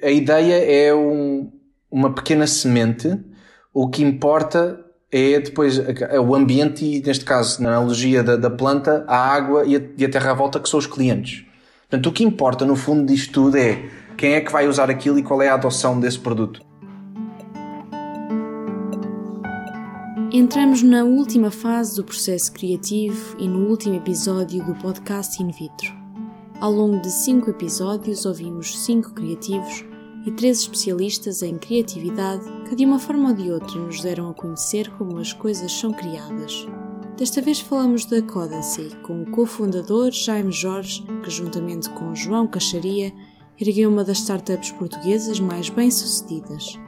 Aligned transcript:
A 0.00 0.10
ideia 0.10 0.54
é 0.54 0.94
um, 0.94 1.50
uma 1.90 2.14
pequena 2.14 2.46
semente, 2.46 3.18
o 3.74 3.88
que 3.88 4.02
importa 4.02 4.78
é 5.10 5.38
depois 5.38 5.78
é 5.78 6.18
o 6.18 6.34
ambiente 6.34 6.84
e, 6.84 7.02
neste 7.02 7.24
caso, 7.24 7.62
na 7.62 7.68
analogia 7.68 8.22
da, 8.22 8.36
da 8.36 8.50
planta, 8.50 9.04
a 9.06 9.16
água 9.16 9.64
e 9.66 9.76
a, 9.76 9.80
e 9.98 10.04
a, 10.04 10.10
terra 10.10 10.30
à 10.30 10.34
volta, 10.34 10.58
que 10.58 10.68
são 10.68 10.78
os 10.78 10.86
clientes. 10.86 11.44
Portanto, 11.82 12.06
o 12.08 12.12
que 12.12 12.24
importa, 12.24 12.64
no 12.64 12.74
fundo, 12.74 13.04
disto 13.06 13.32
tudo 13.32 13.56
é 13.58 13.90
quem 14.16 14.32
é 14.32 14.40
que 14.40 14.50
vai 14.50 14.66
usar 14.66 14.90
aquilo 14.90 15.18
e 15.18 15.22
qual 15.22 15.42
é 15.42 15.48
a 15.48 15.54
adoção 15.54 16.00
desse 16.00 16.18
produto. 16.18 16.62
Entramos 20.32 20.82
na 20.82 21.04
última 21.04 21.50
fase 21.50 21.96
do 21.96 22.04
processo 22.04 22.50
criativo 22.52 23.36
e 23.38 23.46
no 23.46 23.68
último 23.68 23.96
episódio 23.96 24.64
do 24.64 24.74
podcast 24.76 25.42
In 25.42 25.50
Vitro. 25.50 26.01
Ao 26.62 26.70
longo 26.70 27.02
de 27.02 27.10
cinco 27.10 27.50
episódios, 27.50 28.24
ouvimos 28.24 28.78
cinco 28.84 29.12
criativos 29.14 29.84
e 30.24 30.30
três 30.30 30.60
especialistas 30.60 31.42
em 31.42 31.58
criatividade 31.58 32.44
que, 32.68 32.76
de 32.76 32.84
uma 32.84 33.00
forma 33.00 33.30
ou 33.30 33.34
de 33.34 33.50
outra, 33.50 33.80
nos 33.80 34.00
deram 34.00 34.30
a 34.30 34.32
conhecer 34.32 34.88
como 34.92 35.18
as 35.18 35.32
coisas 35.32 35.72
são 35.72 35.92
criadas. 35.92 36.64
Desta 37.16 37.42
vez 37.42 37.58
falamos 37.58 38.04
da 38.04 38.22
Codacy, 38.22 38.90
com 39.02 39.22
o 39.22 39.30
cofundador 39.32 40.12
Jaime 40.12 40.52
Jorge, 40.52 41.02
que, 41.24 41.30
juntamente 41.30 41.90
com 41.90 42.14
João 42.14 42.46
Caixaria, 42.46 43.12
ergueu 43.60 43.90
uma 43.90 44.04
das 44.04 44.18
startups 44.18 44.70
portuguesas 44.70 45.40
mais 45.40 45.68
bem-sucedidas. 45.68 46.78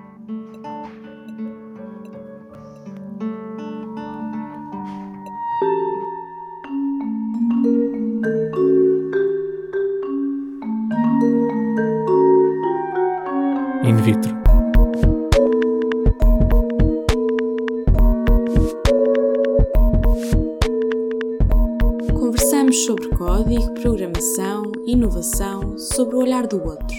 Do 26.54 26.68
outro. 26.68 26.96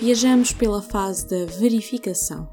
Viajamos 0.00 0.52
pela 0.52 0.82
fase 0.82 1.28
da 1.28 1.46
verificação. 1.46 2.48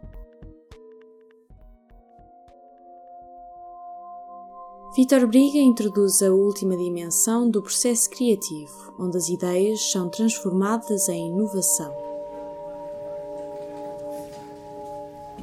Vitor 4.95 5.27
Briga 5.27 5.57
introduz 5.57 6.21
a 6.21 6.31
última 6.31 6.77
dimensão 6.77 7.49
do 7.49 7.61
processo 7.61 8.09
criativo, 8.09 8.95
onde 8.97 9.17
as 9.17 9.27
ideias 9.27 9.91
são 9.91 10.09
transformadas 10.09 11.09
em 11.09 11.27
inovação. 11.27 12.04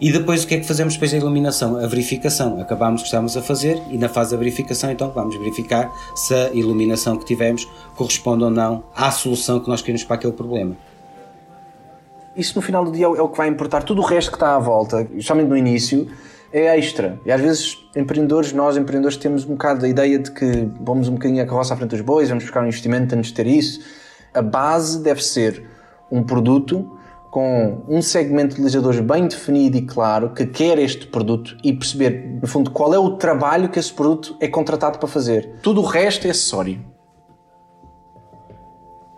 E 0.03 0.11
depois 0.11 0.43
o 0.43 0.49
que 0.49 0.57
é 0.57 0.59
que 0.59 0.67
fazemos 0.67 0.95
depois 0.95 1.13
da 1.13 1.17
iluminação? 1.17 1.77
A 1.77 1.87
verificação. 1.87 2.61
Acabamos 2.61 3.03
o 3.03 3.05
que 3.05 3.07
estamos 3.07 3.37
a 3.37 3.41
fazer 3.41 3.81
e 3.89 3.97
na 3.97 4.09
fase 4.09 4.33
da 4.33 4.37
verificação 4.37 4.91
então 4.91 5.13
vamos 5.13 5.37
verificar 5.37 5.93
se 6.17 6.35
a 6.35 6.51
iluminação 6.51 7.17
que 7.17 7.25
tivemos 7.25 7.69
corresponde 7.95 8.43
ou 8.43 8.51
não 8.51 8.83
à 8.97 9.13
solução 9.13 9.61
que 9.61 9.69
nós 9.69 9.81
queremos 9.81 10.03
para 10.03 10.17
aquele 10.17 10.33
problema. 10.33 10.77
Isso 12.35 12.57
no 12.57 12.63
final 12.63 12.85
do 12.85 12.91
dia 12.91 13.05
é 13.05 13.23
o 13.23 13.29
que 13.29 13.39
vai 13.39 13.47
importar. 13.47 13.85
Tudo 13.85 14.03
o 14.03 14.05
resto 14.05 14.33
que 14.33 14.37
está 14.37 14.57
à 14.57 14.59
volta, 14.59 15.07
justamente 15.15 15.47
no 15.47 15.57
início, 15.57 16.09
é 16.53 16.77
extra. 16.77 17.21
E 17.25 17.31
às 17.31 17.41
vezes, 17.41 17.79
empreendedores, 17.95 18.53
nós 18.53 18.77
empreendedores 18.77 19.17
temos 19.17 19.45
um 19.45 19.51
bocado 19.53 19.87
a 19.87 19.89
ideia 19.89 20.19
de 20.19 20.33
que 20.33 20.69
vamos 20.81 21.07
um 21.07 21.13
bocadinho 21.13 21.41
a 21.45 21.47
carroça 21.47 21.75
à 21.75 21.77
frente 21.77 21.91
dos 21.91 22.01
bois, 22.01 22.29
vamos 22.29 22.43
buscar 22.43 22.61
um 22.65 22.67
investimento 22.67 23.15
antes 23.15 23.29
de 23.29 23.35
ter 23.37 23.47
isso. 23.47 23.81
A 24.35 24.43
base 24.43 25.01
deve 25.01 25.23
ser 25.23 25.63
um 26.11 26.25
produto 26.25 26.99
com 27.33 27.83
um 27.89 28.03
segmento 28.03 28.49
de 28.49 28.61
utilizadores 28.61 29.01
bem 29.01 29.27
definido 29.27 29.79
e 29.79 29.87
claro 29.87 30.35
que 30.35 30.45
quer 30.45 30.79
este 30.79 31.07
produto 31.07 31.57
e 31.65 31.73
perceber, 31.73 32.39
no 32.43 32.47
fundo, 32.47 32.71
qual 32.71 32.93
é 32.93 32.99
o 32.99 33.17
trabalho 33.17 33.71
que 33.71 33.79
esse 33.79 33.91
produto 33.91 34.37
é 34.39 34.47
contratado 34.47 34.99
para 34.99 35.09
fazer. 35.09 35.59
Tudo 35.63 35.81
o 35.81 35.85
resto 35.87 36.27
é 36.27 36.31
acessório. 36.31 36.85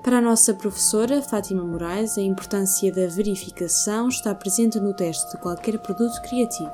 Para 0.00 0.18
a 0.18 0.20
nossa 0.20 0.54
professora 0.54 1.20
Fátima 1.22 1.64
Moraes, 1.64 2.16
a 2.16 2.22
importância 2.22 2.92
da 2.92 3.08
verificação 3.08 4.08
está 4.08 4.32
presente 4.32 4.78
no 4.78 4.94
teste 4.94 5.28
de 5.32 5.38
qualquer 5.38 5.76
produto 5.78 6.22
criativo. 6.22 6.70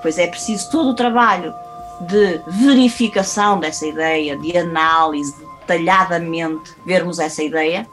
Pois 0.00 0.18
é 0.18 0.28
preciso 0.28 0.70
todo 0.70 0.90
o 0.90 0.94
trabalho 0.94 1.52
de 2.02 2.40
verificação 2.46 3.58
dessa 3.58 3.84
ideia, 3.84 4.38
de 4.38 4.56
análise, 4.56 5.34
detalhadamente 5.62 6.76
vermos 6.86 7.18
essa 7.18 7.42
ideia 7.42 7.88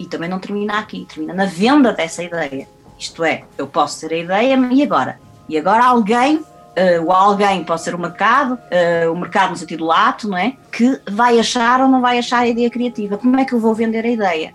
e 0.00 0.06
também 0.06 0.30
não 0.30 0.38
termina 0.38 0.78
aqui, 0.78 1.04
termina 1.04 1.34
na 1.34 1.44
venda 1.44 1.92
dessa 1.92 2.22
ideia. 2.22 2.66
Isto 2.98 3.22
é, 3.22 3.44
eu 3.58 3.66
posso 3.66 4.00
ter 4.00 4.14
a 4.14 4.18
ideia 4.18 4.56
e 4.72 4.82
agora? 4.82 5.20
E 5.46 5.58
agora 5.58 5.84
alguém, 5.84 6.38
uh, 6.38 7.04
o 7.04 7.12
alguém 7.12 7.62
pode 7.62 7.82
ser 7.82 7.94
o 7.94 7.98
mercado, 7.98 8.54
uh, 8.54 9.12
o 9.12 9.16
mercado 9.16 9.50
no 9.50 9.56
sentido 9.56 9.84
lato, 9.84 10.26
não 10.26 10.38
é? 10.38 10.56
Que 10.72 10.98
vai 11.10 11.38
achar 11.38 11.82
ou 11.82 11.88
não 11.88 12.00
vai 12.00 12.18
achar 12.18 12.38
a 12.38 12.48
ideia 12.48 12.70
criativa. 12.70 13.18
Como 13.18 13.38
é 13.38 13.44
que 13.44 13.52
eu 13.52 13.60
vou 13.60 13.74
vender 13.74 14.06
a 14.06 14.08
ideia? 14.08 14.54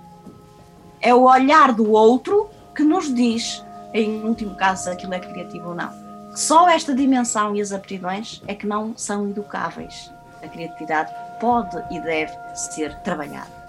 É 1.00 1.14
o 1.14 1.26
olhar 1.26 1.72
do 1.72 1.92
outro 1.92 2.50
que 2.76 2.84
nos 2.84 3.14
diz, 3.14 3.64
em 3.94 4.24
último 4.24 4.56
caso, 4.56 4.86
se 4.86 4.90
aquilo 4.90 5.14
é 5.14 5.20
criativo 5.20 5.70
ou 5.70 5.76
não. 5.76 5.92
Só 6.36 6.68
esta 6.68 6.94
dimensão 6.94 7.56
e 7.56 7.62
as 7.62 7.72
aptidões 7.72 8.42
é 8.48 8.56
que 8.56 8.66
não 8.66 8.98
são 8.98 9.30
educáveis. 9.30 10.12
A 10.44 10.48
criatividade 10.48 11.14
pode 11.40 11.78
e 11.92 12.00
deve 12.00 12.34
ser 12.56 12.96
trabalhada. 13.02 13.65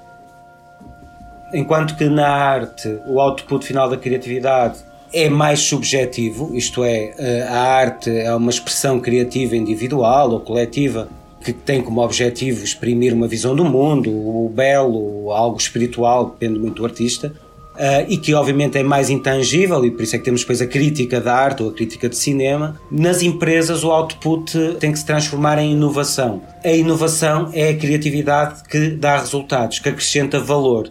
Enquanto 1.52 1.96
que 1.96 2.04
na 2.08 2.28
arte 2.28 2.98
o 3.06 3.20
output 3.20 3.64
final 3.64 3.88
da 3.88 3.96
criatividade 3.96 4.78
é 5.12 5.28
mais 5.28 5.60
subjetivo, 5.60 6.54
isto 6.54 6.84
é, 6.84 7.14
eh, 7.16 7.46
a 7.48 7.58
arte 7.58 8.10
é 8.10 8.34
uma 8.34 8.50
expressão 8.50 9.00
criativa 9.00 9.56
individual 9.56 10.32
ou 10.32 10.40
coletiva 10.40 11.08
que 11.46 11.52
tem 11.52 11.80
como 11.80 12.02
objetivo 12.02 12.64
exprimir 12.64 13.14
uma 13.14 13.28
visão 13.28 13.54
do 13.54 13.64
mundo, 13.64 14.10
o 14.10 14.50
belo, 14.52 15.30
algo 15.30 15.56
espiritual, 15.56 16.30
depende 16.30 16.58
muito 16.58 16.76
do 16.76 16.84
artista, 16.84 17.32
uh, 17.76 18.04
e 18.08 18.16
que 18.16 18.34
obviamente 18.34 18.76
é 18.78 18.82
mais 18.82 19.10
intangível, 19.10 19.84
e 19.84 19.90
por 19.92 20.02
isso 20.02 20.16
é 20.16 20.18
que 20.18 20.24
temos 20.24 20.40
depois 20.40 20.60
a 20.60 20.66
crítica 20.66 21.20
da 21.20 21.34
arte 21.34 21.62
ou 21.62 21.70
a 21.70 21.72
crítica 21.72 22.08
de 22.08 22.16
cinema. 22.16 22.80
Nas 22.90 23.22
empresas, 23.22 23.84
o 23.84 23.92
output 23.92 24.76
tem 24.80 24.90
que 24.90 24.98
se 24.98 25.06
transformar 25.06 25.58
em 25.58 25.72
inovação. 25.72 26.42
A 26.64 26.72
inovação 26.72 27.50
é 27.52 27.68
a 27.68 27.76
criatividade 27.76 28.64
que 28.68 28.90
dá 28.90 29.18
resultados, 29.18 29.78
que 29.78 29.88
acrescenta 29.88 30.40
valor. 30.40 30.90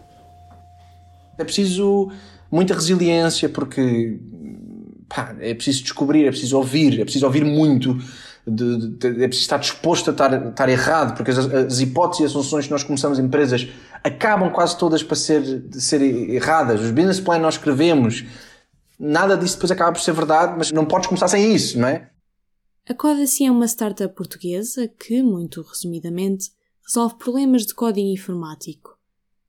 É 1.37 1.43
preciso 1.43 2.11
muita 2.51 2.73
resiliência 2.73 3.49
porque 3.49 4.19
pá, 5.07 5.35
é 5.39 5.53
preciso 5.53 5.83
descobrir, 5.83 6.25
é 6.25 6.29
preciso 6.29 6.57
ouvir, 6.57 6.99
é 6.99 7.03
preciso 7.03 7.25
ouvir 7.25 7.43
muito. 7.43 7.97
De, 8.47 8.89
de, 8.91 9.07
é 9.23 9.27
preciso 9.27 9.45
estar 9.45 9.57
disposto 9.57 10.09
a 10.09 10.11
estar, 10.11 10.49
estar 10.49 10.69
errado, 10.69 11.15
porque 11.17 11.31
as, 11.31 11.39
as, 11.39 11.79
hipóteses 11.79 12.21
e 12.21 12.25
as 12.25 12.31
soluções 12.31 12.65
que 12.65 12.71
nós 12.71 12.83
começamos 12.83 13.17
empresas 13.17 13.67
acabam 14.03 14.51
quase 14.51 14.77
todas 14.77 15.01
para 15.01 15.15
ser, 15.15 15.65
ser 15.71 15.99
erradas. 16.01 16.79
Os 16.79 16.91
business 16.91 17.19
plan 17.19 17.39
nós 17.39 17.55
escrevemos, 17.55 18.23
nada 18.99 19.35
disso 19.35 19.55
depois 19.55 19.71
acaba 19.71 19.93
por 19.93 19.99
ser 19.99 20.13
verdade, 20.13 20.53
mas 20.55 20.71
não 20.71 20.85
podes 20.85 21.07
começar 21.07 21.27
sem 21.27 21.55
isso, 21.55 21.79
não 21.79 21.87
é? 21.87 22.11
A 22.87 22.93
Codacy 22.93 23.45
é 23.45 23.51
uma 23.51 23.65
startup 23.67 24.13
portuguesa 24.13 24.87
que, 24.87 25.23
muito 25.23 25.63
resumidamente, 25.63 26.51
resolve 26.85 27.15
problemas 27.15 27.65
de 27.65 27.73
código 27.73 28.07
informático 28.07 28.94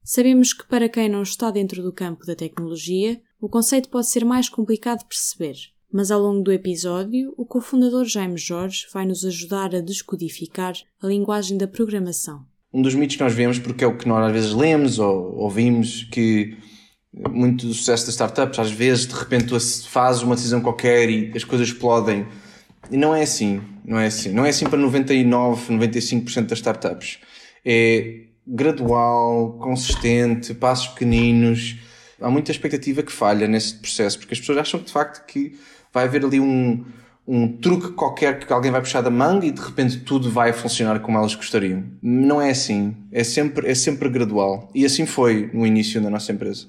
Sabemos 0.08 0.52
que 0.52 0.64
para 0.68 0.88
quem 0.88 1.08
não 1.08 1.24
está 1.24 1.50
dentro 1.50 1.82
do 1.82 1.92
campo 1.92 2.24
da 2.24 2.36
tecnologia, 2.36 3.20
o 3.40 3.48
conceito 3.48 3.88
pode 3.88 4.08
ser 4.08 4.24
mais 4.24 4.48
complicado 4.48 5.00
de 5.00 5.06
perceber, 5.06 5.56
mas 5.92 6.12
ao 6.12 6.22
longo 6.22 6.44
do 6.44 6.52
episódio, 6.52 7.34
o 7.36 7.44
cofundador 7.44 8.04
Jaime 8.04 8.38
Jorge 8.38 8.86
vai 8.94 9.04
nos 9.04 9.24
ajudar 9.24 9.74
a 9.74 9.80
descodificar 9.80 10.74
a 11.02 11.08
linguagem 11.08 11.58
da 11.58 11.66
programação. 11.66 12.46
Um 12.72 12.82
dos 12.82 12.94
mitos 12.94 13.16
que 13.16 13.22
nós 13.24 13.34
vemos, 13.34 13.58
porque 13.58 13.82
é 13.82 13.86
o 13.88 13.98
que 13.98 14.06
nós 14.06 14.24
às 14.24 14.32
vezes 14.32 14.52
lemos 14.52 15.00
ou 15.00 15.38
ouvimos, 15.38 16.04
que 16.04 16.56
muito 17.12 17.66
do 17.66 17.74
sucesso 17.74 18.06
das 18.06 18.14
startups, 18.14 18.60
às 18.60 18.70
vezes 18.70 19.08
de 19.08 19.14
repente 19.14 19.46
tu 19.46 19.58
fazes 19.88 20.22
uma 20.22 20.36
decisão 20.36 20.60
qualquer 20.60 21.10
e 21.10 21.32
as 21.34 21.42
coisas 21.42 21.66
explodem. 21.66 22.28
E 22.92 22.96
não 22.96 23.12
é 23.12 23.24
assim, 23.24 23.60
não 23.84 23.98
é 23.98 24.06
assim. 24.06 24.28
Não 24.28 24.46
é 24.46 24.50
assim 24.50 24.66
para 24.66 24.78
99, 24.78 25.74
95% 25.74 26.46
das 26.46 26.58
startups. 26.58 27.18
É 27.64 28.25
gradual, 28.46 29.58
consistente, 29.58 30.54
passos 30.54 30.88
pequeninos. 30.88 31.76
Há 32.20 32.30
muita 32.30 32.50
expectativa 32.50 33.02
que 33.02 33.12
falha 33.12 33.46
nesse 33.46 33.74
processo, 33.74 34.18
porque 34.18 34.34
as 34.34 34.40
pessoas 34.40 34.58
acham 34.58 34.80
que 34.80 34.86
de 34.86 34.92
facto 34.92 35.26
que 35.26 35.58
vai 35.92 36.04
haver 36.04 36.24
ali 36.24 36.40
um, 36.40 36.84
um 37.26 37.56
truque 37.58 37.92
qualquer 37.92 38.38
que 38.38 38.52
alguém 38.52 38.70
vai 38.70 38.80
puxar 38.80 39.00
da 39.00 39.10
manga 39.10 39.44
e 39.44 39.50
de 39.50 39.60
repente 39.60 40.00
tudo 40.00 40.30
vai 40.30 40.52
funcionar 40.52 41.00
como 41.00 41.18
elas 41.18 41.34
gostariam. 41.34 41.84
Não 42.00 42.40
é 42.40 42.50
assim. 42.50 42.96
É 43.10 43.24
sempre, 43.24 43.68
é 43.68 43.74
sempre 43.74 44.08
gradual. 44.08 44.70
E 44.74 44.84
assim 44.84 45.04
foi 45.04 45.50
no 45.52 45.66
início 45.66 46.00
da 46.00 46.08
nossa 46.08 46.32
empresa. 46.32 46.68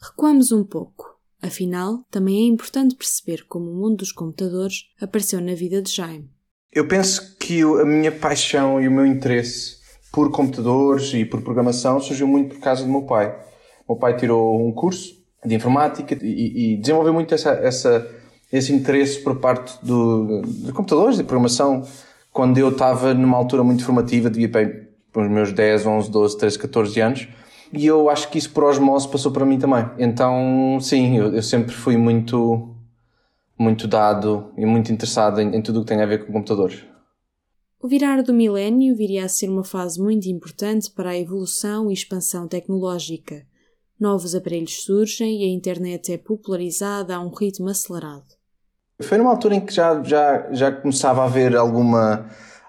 Recuamos 0.00 0.50
um 0.50 0.64
pouco. 0.64 1.10
Afinal, 1.42 2.04
também 2.10 2.44
é 2.44 2.46
importante 2.46 2.94
perceber 2.94 3.44
como 3.48 3.70
o 3.70 3.74
mundo 3.74 3.98
dos 3.98 4.12
computadores 4.12 4.84
apareceu 5.00 5.40
na 5.40 5.54
vida 5.54 5.80
de 5.80 5.90
Jaime. 5.90 6.30
Eu 6.72 6.86
penso 6.86 7.36
que 7.38 7.62
a 7.62 7.84
minha 7.84 8.12
paixão 8.12 8.80
e 8.80 8.86
o 8.86 8.90
meu 8.90 9.06
interesse 9.06 9.79
por 10.12 10.30
computadores 10.30 11.12
e 11.14 11.24
por 11.24 11.42
programação 11.42 12.00
surgiu 12.00 12.26
muito 12.26 12.56
por 12.56 12.60
causa 12.60 12.82
do 12.84 12.90
meu 12.90 13.02
pai. 13.02 13.34
O 13.86 13.92
meu 13.92 14.00
pai 14.00 14.16
tirou 14.16 14.66
um 14.66 14.72
curso 14.72 15.20
de 15.44 15.54
informática 15.54 16.16
e, 16.20 16.74
e 16.74 16.76
desenvolveu 16.76 17.12
muito 17.12 17.34
essa, 17.34 17.50
essa, 17.50 18.08
esse 18.52 18.72
interesse 18.72 19.20
por 19.20 19.36
parte 19.36 19.78
do, 19.82 20.42
de 20.42 20.72
computadores, 20.72 21.16
de 21.16 21.24
programação, 21.24 21.84
quando 22.32 22.58
eu 22.58 22.68
estava 22.68 23.14
numa 23.14 23.36
altura 23.36 23.64
muito 23.64 23.84
formativa, 23.84 24.30
devia 24.30 24.48
para 25.12 25.22
os 25.22 25.30
meus 25.30 25.52
10, 25.52 25.86
11, 25.86 26.10
12, 26.10 26.38
13, 26.38 26.58
14 26.58 27.00
anos. 27.00 27.28
E 27.72 27.86
eu 27.86 28.10
acho 28.10 28.28
que 28.30 28.38
isso 28.38 28.50
por 28.50 28.64
osmose 28.64 29.08
passou 29.08 29.30
para 29.30 29.44
mim 29.44 29.58
também. 29.58 29.88
Então, 29.98 30.78
sim, 30.80 31.16
eu, 31.16 31.34
eu 31.34 31.42
sempre 31.42 31.72
fui 31.72 31.96
muito, 31.96 32.68
muito 33.58 33.86
dado 33.86 34.52
e 34.56 34.66
muito 34.66 34.92
interessado 34.92 35.40
em, 35.40 35.56
em 35.56 35.62
tudo 35.62 35.80
o 35.80 35.82
que 35.82 35.88
tem 35.88 36.02
a 36.02 36.06
ver 36.06 36.24
com 36.24 36.32
computadores. 36.32 36.84
O 37.82 37.88
virar 37.88 38.22
do 38.22 38.34
milénio 38.34 38.94
viria 38.94 39.24
a 39.24 39.28
ser 39.28 39.48
uma 39.48 39.64
fase 39.64 39.98
muito 39.98 40.28
importante 40.28 40.90
para 40.90 41.10
a 41.10 41.18
evolução 41.18 41.90
e 41.90 41.94
expansão 41.94 42.46
tecnológica. 42.46 43.46
Novos 43.98 44.34
aparelhos 44.34 44.82
surgem 44.82 45.40
e 45.40 45.44
a 45.44 45.48
internet 45.48 46.12
é 46.12 46.18
popularizada 46.18 47.16
a 47.16 47.20
um 47.20 47.30
ritmo 47.30 47.70
acelerado. 47.70 48.26
Foi 49.00 49.16
numa 49.16 49.30
altura 49.30 49.54
em 49.54 49.64
que 49.64 49.72
já, 49.72 50.02
já, 50.02 50.52
já 50.52 50.70
começava 50.70 51.22
a 51.22 51.24
haver 51.24 51.56
alguma, 51.56 52.26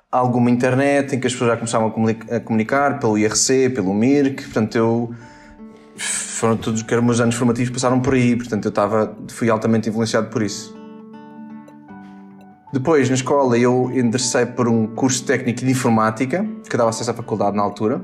alguma 0.09 0.49
internet, 0.49 1.13
em 1.13 1.19
que 1.19 1.27
as 1.27 1.33
pessoas 1.33 1.51
já 1.51 1.57
começavam 1.57 1.89
a 1.89 1.91
comunicar, 1.91 2.33
a 2.33 2.39
comunicar 2.39 2.99
pelo 3.01 3.17
IRC, 3.17 3.71
pelo 3.71 3.93
MIRC, 3.93 4.43
portanto 4.43 4.77
eu 4.77 5.13
foram 5.97 6.55
todos 6.55 6.85
eram 6.87 7.03
meus 7.03 7.19
anos 7.19 7.35
formativos 7.35 7.69
passaram 7.69 7.99
por 7.99 8.13
aí, 8.13 8.33
portanto 8.37 8.63
eu 8.63 8.69
estava, 8.69 9.13
fui 9.29 9.49
altamente 9.49 9.89
influenciado 9.89 10.29
por 10.29 10.41
isso. 10.41 10.80
Depois, 12.73 13.09
na 13.09 13.15
escola, 13.15 13.57
eu 13.57 13.91
enderecei 13.93 14.45
por 14.45 14.65
um 14.69 14.87
curso 14.87 15.25
técnico 15.25 15.59
de 15.59 15.69
informática, 15.69 16.45
que 16.69 16.77
dava 16.77 16.89
acesso 16.89 17.11
à 17.11 17.13
faculdade 17.13 17.57
na 17.57 17.61
altura, 17.61 18.01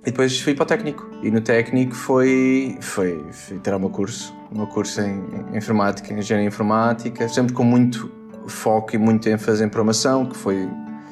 e 0.00 0.06
depois 0.06 0.40
fui 0.40 0.54
para 0.54 0.62
o 0.62 0.66
técnico. 0.66 1.06
E 1.22 1.30
no 1.30 1.42
técnico 1.42 1.94
foi, 1.94 2.78
foi, 2.80 3.22
foi 3.30 3.58
ter 3.58 3.74
o 3.74 3.78
meu 3.78 3.90
curso, 3.90 4.34
o 4.50 4.56
meu 4.56 4.66
curso 4.66 5.02
em, 5.02 5.22
em 5.52 5.58
informática, 5.58 6.10
em 6.10 6.18
engenharia 6.18 6.48
informática, 6.48 7.28
sempre 7.28 7.52
com 7.52 7.64
muito 7.64 8.10
foco 8.46 8.94
e 8.94 8.98
muito 8.98 9.28
ênfase 9.28 9.62
em 9.62 9.68
programação, 9.68 10.24
que 10.24 10.36
foi... 10.36 10.66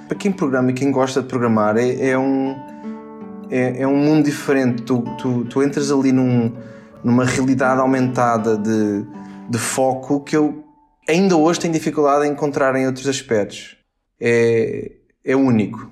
Para 0.08 0.16
quem 0.16 0.32
programa 0.32 0.70
e 0.70 0.72
quem 0.72 0.90
gosta 0.90 1.20
de 1.20 1.28
programar, 1.28 1.76
é, 1.76 2.10
é 2.10 2.18
um... 2.18 2.56
É, 3.50 3.82
é, 3.82 3.86
um 3.86 3.96
mundo 3.96 4.24
diferente. 4.24 4.82
Tu, 4.82 5.02
tu, 5.18 5.44
tu 5.44 5.62
entras 5.62 5.92
ali 5.92 6.12
num, 6.12 6.50
numa 7.04 7.24
realidade 7.24 7.80
aumentada 7.80 8.56
de, 8.56 9.04
de 9.50 9.58
foco 9.58 10.20
que 10.20 10.34
eu 10.36 10.65
ainda 11.06 11.36
hoje 11.36 11.60
tenho 11.60 11.72
dificuldade 11.72 12.26
em 12.26 12.32
encontrar 12.32 12.74
em 12.76 12.86
outros 12.86 13.06
aspectos. 13.06 13.76
É, 14.20 14.92
é 15.24 15.36
único. 15.36 15.90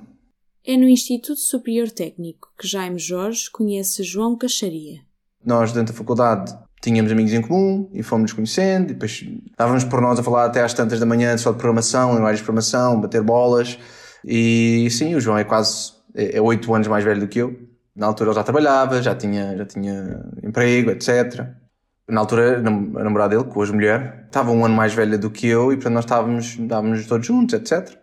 É 0.66 0.76
no 0.76 0.88
Instituto 0.88 1.38
Superior 1.38 1.90
Técnico 1.90 2.48
que 2.58 2.66
Jaime 2.66 2.98
Jorge 2.98 3.50
conhece 3.50 4.02
João 4.02 4.36
Caixaria. 4.36 5.00
Nós, 5.44 5.72
dentro 5.72 5.92
da 5.92 5.98
faculdade, 5.98 6.56
tínhamos 6.80 7.12
amigos 7.12 7.32
em 7.34 7.42
comum 7.42 7.90
e 7.92 8.02
fomos 8.02 8.22
nos 8.22 8.32
conhecendo, 8.32 8.90
e 8.90 8.94
depois 8.94 9.22
estávamos 9.50 9.84
por 9.84 10.00
nós 10.00 10.18
a 10.18 10.22
falar 10.22 10.46
até 10.46 10.62
às 10.62 10.72
tantas 10.72 10.98
da 10.98 11.04
manhã 11.04 11.36
só 11.36 11.52
de 11.52 11.58
programação, 11.58 12.14
linguagens 12.14 12.38
de 12.38 12.44
programação, 12.44 13.00
bater 13.00 13.22
bolas. 13.22 13.78
E 14.24 14.88
sim, 14.90 15.14
o 15.14 15.20
João 15.20 15.36
é 15.36 15.44
quase 15.44 15.92
é, 16.14 16.38
é 16.38 16.40
oito 16.40 16.74
anos 16.74 16.88
mais 16.88 17.04
velho 17.04 17.20
do 17.20 17.28
que 17.28 17.40
eu. 17.40 17.54
Na 17.94 18.06
altura 18.06 18.30
ele 18.30 18.36
já 18.36 18.42
trabalhava, 18.42 19.02
já 19.02 19.14
tinha, 19.14 19.54
já 19.56 19.66
tinha 19.66 20.24
emprego, 20.42 20.90
etc 20.90 21.63
na 22.08 22.20
altura, 22.20 22.58
a 22.58 22.60
namorada 23.02 23.36
dele, 23.36 23.48
com 23.50 23.60
hoje 23.60 23.72
mulher, 23.72 24.24
estava 24.26 24.50
um 24.50 24.64
ano 24.64 24.74
mais 24.74 24.92
velha 24.92 25.16
do 25.16 25.30
que 25.30 25.46
eu 25.46 25.72
e 25.72 25.76
portanto 25.76 25.94
nós 25.94 26.04
estávamos, 26.04 26.58
estávamos 26.58 27.06
todos 27.06 27.26
juntos, 27.26 27.54
etc. 27.54 27.96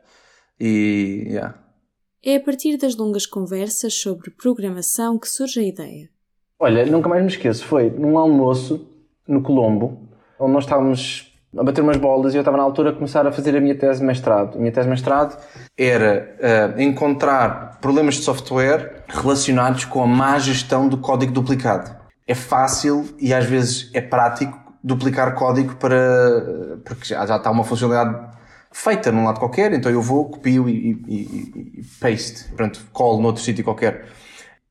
E, 0.59 1.25
yeah. 1.27 1.55
É 2.23 2.35
a 2.35 2.39
partir 2.39 2.77
das 2.77 2.95
longas 2.95 3.25
conversas 3.25 3.93
sobre 3.93 4.31
programação 4.31 5.17
que 5.17 5.27
surge 5.27 5.59
a 5.59 5.63
ideia. 5.63 6.09
Olha, 6.59 6.85
nunca 6.85 7.09
mais 7.09 7.21
me 7.21 7.29
esqueço, 7.29 7.65
foi 7.65 7.89
num 7.89 8.17
almoço 8.17 8.87
no 9.27 9.41
Colombo, 9.41 10.07
onde 10.39 10.53
nós 10.53 10.63
estávamos 10.63 11.31
a 11.57 11.63
bater 11.63 11.81
umas 11.81 11.97
bolas 11.97 12.33
e 12.33 12.37
eu 12.37 12.41
estava 12.41 12.57
na 12.57 12.63
altura 12.63 12.91
a 12.91 12.93
começar 12.93 13.25
a 13.25 13.31
fazer 13.31 13.55
a 13.55 13.61
minha 13.61 13.75
tese 13.75 13.99
de 13.99 14.05
mestrado. 14.05 14.55
A 14.55 14.59
minha 14.59 14.71
tese 14.71 14.85
de 14.85 14.91
mestrado 14.91 15.37
era 15.77 16.37
uh, 16.77 16.81
encontrar 16.81 17.79
problemas 17.81 18.15
de 18.15 18.21
software 18.21 19.03
relacionados 19.07 19.85
com 19.85 20.01
a 20.01 20.07
má 20.07 20.39
gestão 20.39 20.87
do 20.87 20.97
código 20.97 21.31
duplicado 21.31 22.00
é 22.31 22.35
fácil 22.35 23.07
e 23.19 23.33
às 23.33 23.45
vezes 23.45 23.89
é 23.93 24.01
prático 24.01 24.57
duplicar 24.83 25.35
código 25.35 25.75
para. 25.75 26.79
porque 26.85 27.05
já, 27.05 27.25
já 27.25 27.35
está 27.35 27.51
uma 27.51 27.63
funcionalidade 27.63 28.31
feita 28.71 29.11
num 29.11 29.25
lado 29.25 29.39
qualquer, 29.39 29.73
então 29.73 29.91
eu 29.91 30.01
vou, 30.01 30.29
copio 30.29 30.69
e, 30.69 30.71
e, 30.71 31.13
e, 31.13 31.79
e 31.79 31.83
paste, 31.99 32.45
pronto, 32.55 32.79
colo 32.93 33.21
noutro 33.21 33.43
sítio 33.43 33.63
qualquer. 33.63 34.07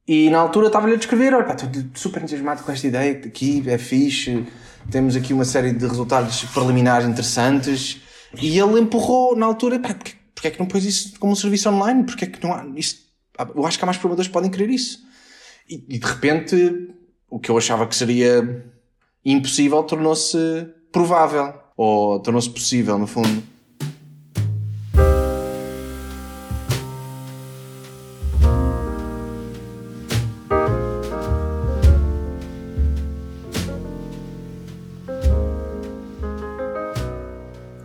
E 0.08 0.30
na 0.30 0.38
altura 0.38 0.68
estava-lhe 0.68 0.94
a 0.94 0.96
descrever, 0.96 1.34
olha, 1.34 1.52
estou 1.52 1.68
super 1.94 2.22
entusiasmado 2.22 2.62
com 2.62 2.72
esta 2.72 2.86
ideia, 2.86 3.12
aqui 3.12 3.62
é 3.66 3.78
fixe, 3.78 4.46
temos 4.90 5.14
aqui 5.14 5.34
uma 5.34 5.44
série 5.44 5.72
de 5.72 5.86
resultados 5.86 6.44
preliminares 6.46 7.06
interessantes. 7.06 8.00
E 8.40 8.58
ele 8.58 8.80
empurrou 8.80 9.36
na 9.36 9.44
altura, 9.44 9.78
pá, 9.78 9.92
porque, 9.94 10.14
porque 10.34 10.48
é 10.48 10.50
que 10.50 10.58
não 10.58 10.66
pôs 10.66 10.84
isso 10.84 11.18
como 11.18 11.32
um 11.32 11.36
serviço 11.36 11.68
online? 11.68 12.04
Porque 12.04 12.24
é 12.24 12.28
que 12.28 12.42
não 12.42 12.54
há 12.54 12.64
isso? 12.74 12.96
Eu 13.54 13.66
acho 13.66 13.78
que 13.78 13.84
há 13.84 13.86
mais 13.86 13.98
programadores 13.98 14.28
que 14.28 14.32
podem 14.32 14.50
querer 14.50 14.70
isso. 14.70 14.98
E, 15.68 15.84
e 15.88 15.98
de 15.98 16.06
repente 16.06 16.90
o 17.30 17.38
que 17.38 17.50
eu 17.50 17.56
achava 17.56 17.86
que 17.86 17.94
seria 17.94 18.66
impossível 19.24 19.82
tornou-se 19.84 20.68
provável. 20.90 21.54
Ou 21.76 22.18
tornou-se 22.20 22.50
possível, 22.50 22.98
no 22.98 23.06
fundo. 23.06 23.42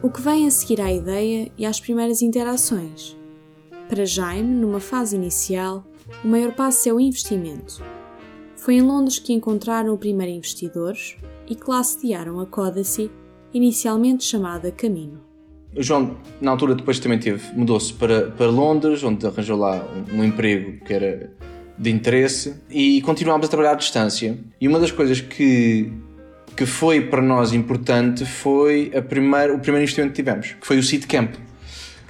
O 0.02 0.10
que 0.10 0.22
vem 0.22 0.48
a 0.48 0.52
seguir 0.52 0.82
à 0.82 0.92
ideia 0.92 1.50
e 1.58 1.66
às 1.66 1.80
primeiras 1.80 2.22
interações? 2.22 3.16
Para 3.88 4.06
Jaime, 4.06 4.54
numa 4.54 4.80
fase 4.80 5.16
inicial, 5.16 5.86
o 6.24 6.28
maior 6.28 6.54
passo 6.54 6.90
é 6.90 6.94
o 6.94 7.00
investimento 7.00 7.82
foi 8.66 8.78
em 8.78 8.82
Londres 8.82 9.20
que 9.20 9.32
encontraram 9.32 9.94
o 9.94 9.98
primeiro 9.98 10.34
investidor 10.34 10.96
e 11.48 11.56
sediaram 11.84 12.40
a 12.40 12.48
Codacy, 12.48 13.12
inicialmente 13.54 14.24
chamada 14.24 14.72
Camino. 14.72 15.22
O 15.78 15.84
João, 15.84 16.18
na 16.42 16.50
altura, 16.50 16.74
depois 16.74 16.98
também 16.98 17.20
mudou-se 17.54 17.94
para, 17.94 18.32
para 18.32 18.48
Londres, 18.48 19.04
onde 19.04 19.24
arranjou 19.28 19.56
lá 19.56 19.88
um, 20.12 20.20
um 20.20 20.24
emprego 20.24 20.84
que 20.84 20.92
era 20.92 21.32
de 21.78 21.92
interesse 21.92 22.56
e 22.68 23.04
continuámos 23.04 23.46
a 23.46 23.50
trabalhar 23.50 23.74
à 23.74 23.76
distância. 23.76 24.36
E 24.60 24.68
uma 24.68 24.80
das 24.80 24.90
coisas 24.90 25.22
que, 25.22 25.94
que 26.58 26.66
foi 26.66 27.02
para 27.02 27.22
nós 27.22 27.54
importante 27.54 28.26
foi 28.26 28.92
a 28.96 29.02
primeira, 29.02 29.54
o 29.54 29.60
primeiro 29.60 29.84
investimento 29.84 30.14
que 30.14 30.24
tivemos, 30.24 30.54
que 30.60 30.66
foi 30.66 30.80
o 30.80 30.84
Seedcamp. 30.84 31.36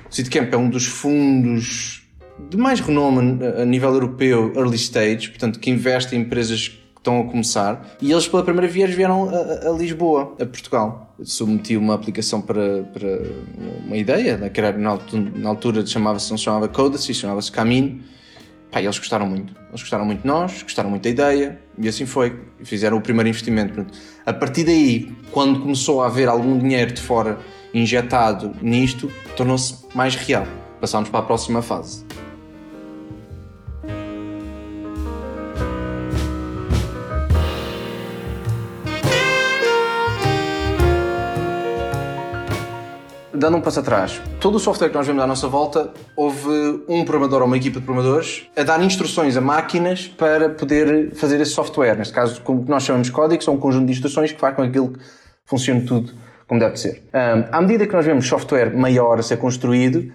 O 0.10 0.16
Seedcamp 0.16 0.54
é 0.54 0.58
um 0.58 0.70
dos 0.70 0.86
fundos 0.86 2.05
de 2.38 2.58
mais 2.58 2.80
renome 2.80 3.40
a 3.46 3.66
nível 3.66 3.94
europeu, 3.94 4.54
early 4.56 4.76
stage, 4.76 5.30
portanto, 5.30 5.60
que 5.60 5.70
investe 5.70 6.16
em 6.16 6.20
empresas 6.20 6.68
que 6.68 6.86
estão 6.98 7.22
a 7.22 7.24
começar, 7.26 7.96
e 8.02 8.12
eles 8.12 8.28
pela 8.28 8.44
primeira 8.44 8.68
vez 8.68 8.94
vieram 8.94 9.30
a, 9.30 9.70
a 9.70 9.72
Lisboa, 9.72 10.34
a 10.40 10.46
Portugal. 10.46 11.16
Submeti 11.24 11.78
uma 11.78 11.94
aplicação 11.94 12.42
para, 12.42 12.84
para 12.84 13.22
uma 13.86 13.96
ideia, 13.96 14.38
né, 14.38 14.50
que 14.50 14.60
era, 14.60 14.78
na, 14.78 14.98
na 15.36 15.50
altura 15.50 15.86
chamava-se, 15.86 16.30
não 16.32 16.38
se 16.38 16.44
chamava 16.44 16.68
Codacy, 16.68 17.14
chamava-se 17.14 17.52
Caminho. 17.52 18.02
Pá, 18.72 18.82
eles 18.82 18.98
gostaram 18.98 19.26
muito. 19.26 19.54
Eles 19.70 19.82
gostaram 19.82 20.04
muito 20.04 20.22
de 20.22 20.28
nós, 20.28 20.62
gostaram 20.62 20.90
muito 20.90 21.04
da 21.04 21.10
ideia, 21.10 21.62
e 21.78 21.88
assim 21.88 22.06
foi. 22.06 22.38
Fizeram 22.64 22.98
o 22.98 23.02
primeiro 23.02 23.30
investimento. 23.30 23.86
A 24.26 24.34
partir 24.34 24.66
daí, 24.66 25.16
quando 25.32 25.62
começou 25.62 26.02
a 26.02 26.08
haver 26.08 26.28
algum 26.28 26.58
dinheiro 26.58 26.92
de 26.92 27.02
fora 27.02 27.40
injetado 27.74 28.54
nisto, 28.62 29.10
tornou-se 29.38 29.86
mais 29.96 30.16
real. 30.16 30.46
Passámos 30.82 31.08
para 31.10 31.22
a 31.22 31.24
próxima 31.24 31.62
fase. 31.62 32.05
Dando 43.38 43.58
um 43.58 43.62
passo 43.62 43.80
atrás, 43.80 44.22
todo 44.40 44.56
o 44.56 44.60
software 44.60 44.90
que 44.90 44.96
nós 44.96 45.06
vemos 45.06 45.22
à 45.24 45.28
nossa 45.28 45.48
volta, 45.48 45.94
houve 46.16 46.84
um 46.88 47.04
programador 47.06 47.42
ou 47.42 47.48
uma 47.48 47.58
equipa 47.58 47.80
de 47.80 47.86
programadores 47.86 48.48
a 48.56 48.64
dar 48.64 48.82
instruções 48.82 49.38
a 49.38 49.42
máquinas 49.42 50.08
para 50.08 50.50
poder 50.50 51.14
fazer 51.16 51.40
esse 51.42 51.52
software. 51.52 51.96
Neste 51.96 52.14
caso, 52.14 52.42
como 52.42 52.66
nós 52.68 52.84
chamamos 52.84 53.08
de 53.08 53.14
código, 53.14 53.44
são 53.44 53.56
um 53.56 53.60
conjunto 53.60 53.86
de 53.86 53.92
instruções 53.92 54.32
que 54.32 54.40
faz 54.40 54.56
com 54.56 54.64
que 54.64 54.70
aquilo 54.70 54.94
funcione 55.46 55.82
tudo 55.82 56.14
como 56.48 56.60
deve 56.60 56.78
ser. 56.78 57.04
à 57.52 57.62
medida 57.62 57.88
que 57.88 57.94
nós 57.94 58.06
vemos 58.06 58.28
software 58.28 58.76
maior 58.76 59.20
a 59.20 59.24
ser 59.24 59.38
construído, 59.38 60.12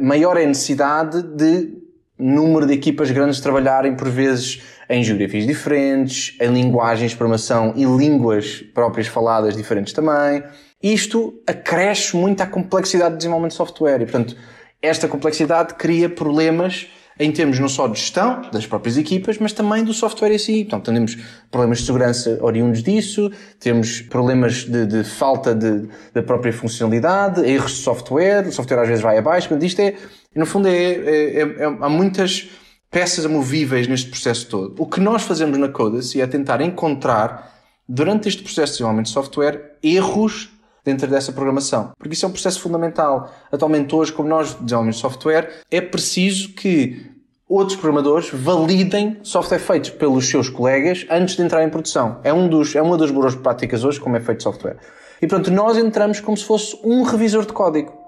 maior 0.00 0.36
é 0.36 0.44
a 0.44 0.46
necessidade 0.46 1.22
de 1.22 1.84
número 2.18 2.66
de 2.66 2.72
equipas 2.74 3.10
grandes 3.10 3.40
trabalharem, 3.40 3.94
por 3.96 4.08
vezes, 4.08 4.62
em 4.88 5.02
geografias 5.02 5.46
diferentes, 5.46 6.36
em 6.40 6.52
linguagens 6.52 7.12
de 7.12 7.16
programação 7.16 7.72
e 7.76 7.84
línguas 7.84 8.64
próprias 8.74 9.06
faladas 9.06 9.56
diferentes 9.56 9.92
também 9.92 10.42
isto 10.82 11.42
acresce 11.46 12.16
muito 12.16 12.40
à 12.42 12.46
complexidade 12.46 13.12
de 13.12 13.18
desenvolvimento 13.18 13.52
de 13.52 13.56
software 13.56 14.02
e, 14.02 14.04
portanto, 14.04 14.36
esta 14.82 15.08
complexidade 15.08 15.74
cria 15.74 16.08
problemas 16.08 16.88
em 17.18 17.30
termos 17.30 17.58
não 17.58 17.68
só 17.68 17.86
de 17.86 17.98
gestão 17.98 18.42
das 18.52 18.66
próprias 18.66 18.96
equipas, 18.96 19.38
mas 19.38 19.52
também 19.52 19.84
do 19.84 19.92
software 19.94 20.32
em 20.32 20.38
si. 20.38 20.60
Então, 20.60 20.80
temos 20.80 21.16
problemas 21.50 21.78
de 21.78 21.86
segurança 21.86 22.38
oriundos 22.42 22.82
disso, 22.82 23.30
temos 23.60 24.00
problemas 24.00 24.64
de, 24.64 24.84
de 24.86 25.04
falta 25.04 25.54
de, 25.54 25.88
da 26.12 26.22
própria 26.22 26.52
funcionalidade, 26.52 27.40
erros 27.48 27.72
de 27.72 27.78
software, 27.78 28.48
o 28.48 28.52
software 28.52 28.80
às 28.80 28.88
vezes 28.88 29.02
vai 29.02 29.16
abaixo. 29.16 29.48
Portanto, 29.48 29.64
isto 29.64 29.80
é, 29.80 29.94
no 30.34 30.44
fundo, 30.44 30.66
é, 30.66 30.72
é, 30.74 31.40
é, 31.40 31.64
há 31.64 31.88
muitas 31.88 32.50
peças 32.90 33.24
amovíveis 33.24 33.86
neste 33.86 34.10
processo 34.10 34.48
todo. 34.48 34.74
O 34.78 34.86
que 34.86 35.00
nós 35.00 35.22
fazemos 35.22 35.56
na 35.58 35.68
Codacy 35.68 36.20
é 36.20 36.26
tentar 36.26 36.60
encontrar, 36.60 37.52
durante 37.88 38.28
este 38.28 38.42
processo 38.42 38.72
de 38.72 38.78
desenvolvimento 38.78 39.06
de 39.06 39.12
software, 39.12 39.76
erros 39.82 40.53
dentro 40.84 41.08
dessa 41.08 41.32
programação. 41.32 41.92
Porque 41.98 42.14
isso 42.14 42.26
é 42.26 42.28
um 42.28 42.32
processo 42.32 42.60
fundamental. 42.60 43.32
Atualmente, 43.50 43.94
hoje, 43.94 44.12
como 44.12 44.28
nós 44.28 44.54
desenvolvemos 44.54 44.98
software, 44.98 45.62
é 45.70 45.80
preciso 45.80 46.50
que 46.54 47.14
outros 47.48 47.76
programadores 47.76 48.30
validem 48.32 49.18
software 49.22 49.58
feitos 49.58 49.90
pelos 49.90 50.28
seus 50.28 50.48
colegas 50.48 51.06
antes 51.10 51.36
de 51.36 51.42
entrar 51.42 51.64
em 51.64 51.70
produção. 51.70 52.18
É, 52.22 52.32
um 52.32 52.48
dos, 52.48 52.74
é 52.74 52.82
uma 52.82 52.98
das 52.98 53.10
boas 53.10 53.34
práticas 53.34 53.84
hoje 53.84 54.00
como 54.00 54.16
é 54.16 54.20
feito 54.20 54.42
software. 54.42 54.76
E 55.20 55.26
pronto, 55.26 55.50
nós 55.50 55.78
entramos 55.78 56.20
como 56.20 56.36
se 56.36 56.44
fosse 56.44 56.78
um 56.84 57.02
revisor 57.02 57.46
de 57.46 57.52
código. 57.52 58.04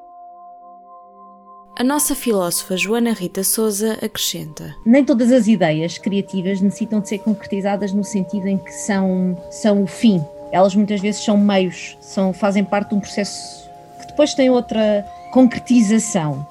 A 1.79 1.85
nossa 1.85 2.15
filósofa 2.15 2.75
Joana 2.75 3.13
Rita 3.13 3.45
Souza 3.45 3.99
acrescenta: 4.03 4.75
Nem 4.85 5.05
todas 5.05 5.31
as 5.31 5.47
ideias 5.47 5.99
criativas 5.99 6.61
necessitam 6.61 7.01
de 7.01 7.09
ser 7.11 7.19
concretizadas 7.19 7.93
no 7.93 8.03
sentido 8.03 8.47
em 8.47 8.57
que 8.57 8.73
são, 8.73 9.37
são 9.51 9.83
o 9.83 9.87
fim. 9.87 10.25
Elas 10.53 10.75
muitas 10.75 11.01
vezes 11.01 11.25
são 11.25 11.37
meios, 11.37 11.97
são, 12.01 12.33
fazem 12.33 12.65
parte 12.65 12.91
de 12.91 12.95
um 12.95 13.01
processo 13.01 13.69
que 14.01 14.07
depois 14.07 14.35
tem 14.35 14.51
outra 14.51 15.05
concretização 15.33 16.47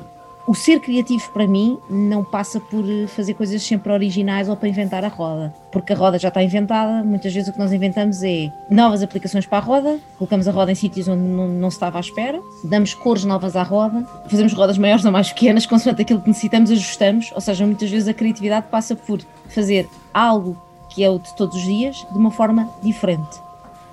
o 0.48 0.54
ser 0.54 0.80
criativo 0.80 1.28
para 1.32 1.48
mim 1.48 1.80
não 1.90 2.24
passa 2.24 2.60
por 2.60 2.84
fazer 3.08 3.34
coisas 3.34 3.64
sempre 3.64 3.92
originais 3.92 4.48
ou 4.48 4.56
para 4.56 4.70
inventar 4.70 5.04
a 5.04 5.08
roda, 5.08 5.54
porque 5.72 5.92
a 5.92 5.96
roda 5.96 6.20
já 6.20 6.28
está 6.28 6.44
inventada. 6.44 7.04
Muitas 7.04 7.34
vezes 7.34 7.50
o 7.50 7.54
que 7.54 7.58
nós 7.58 7.74
inventamos 7.74 8.22
é 8.22 8.52
novas 8.70 9.02
aplicações 9.02 9.46
para 9.46 9.58
a 9.58 9.62
roda, 9.62 10.00
colocamos 10.18 10.48
a 10.48 10.52
roda 10.52 10.72
em 10.72 10.76
sítios 10.76 11.08
onde 11.08 11.24
não, 11.24 11.48
não 11.48 11.72
se 11.72 11.78
estava 11.78 11.98
à 11.98 12.02
espera, 12.02 12.40
damos 12.64 12.94
cores 12.94 13.24
novas 13.24 13.56
à 13.56 13.64
roda, 13.64 14.08
fazemos 14.28 14.54
rodas 14.54 14.78
maiores 14.78 15.04
ou 15.04 15.12
mais 15.12 15.30
pequenas, 15.30 15.66
consoante 15.66 16.04
aquilo 16.04 16.22
que 16.22 16.28
necessitamos, 16.28 16.70
ajustamos. 16.70 17.32
Ou 17.34 17.42
seja, 17.42 17.66
muitas 17.66 17.90
vezes 17.90 18.08
a 18.08 18.14
criatividade 18.14 18.68
passa 18.70 18.96
por 18.96 19.20
fazer 19.50 19.88
algo 20.14 20.56
que 20.90 21.04
é 21.04 21.10
o 21.10 21.18
de 21.18 21.36
todos 21.36 21.56
os 21.56 21.64
dias 21.64 22.06
de 22.12 22.18
uma 22.18 22.30
forma 22.30 22.70
diferente. 22.84 23.45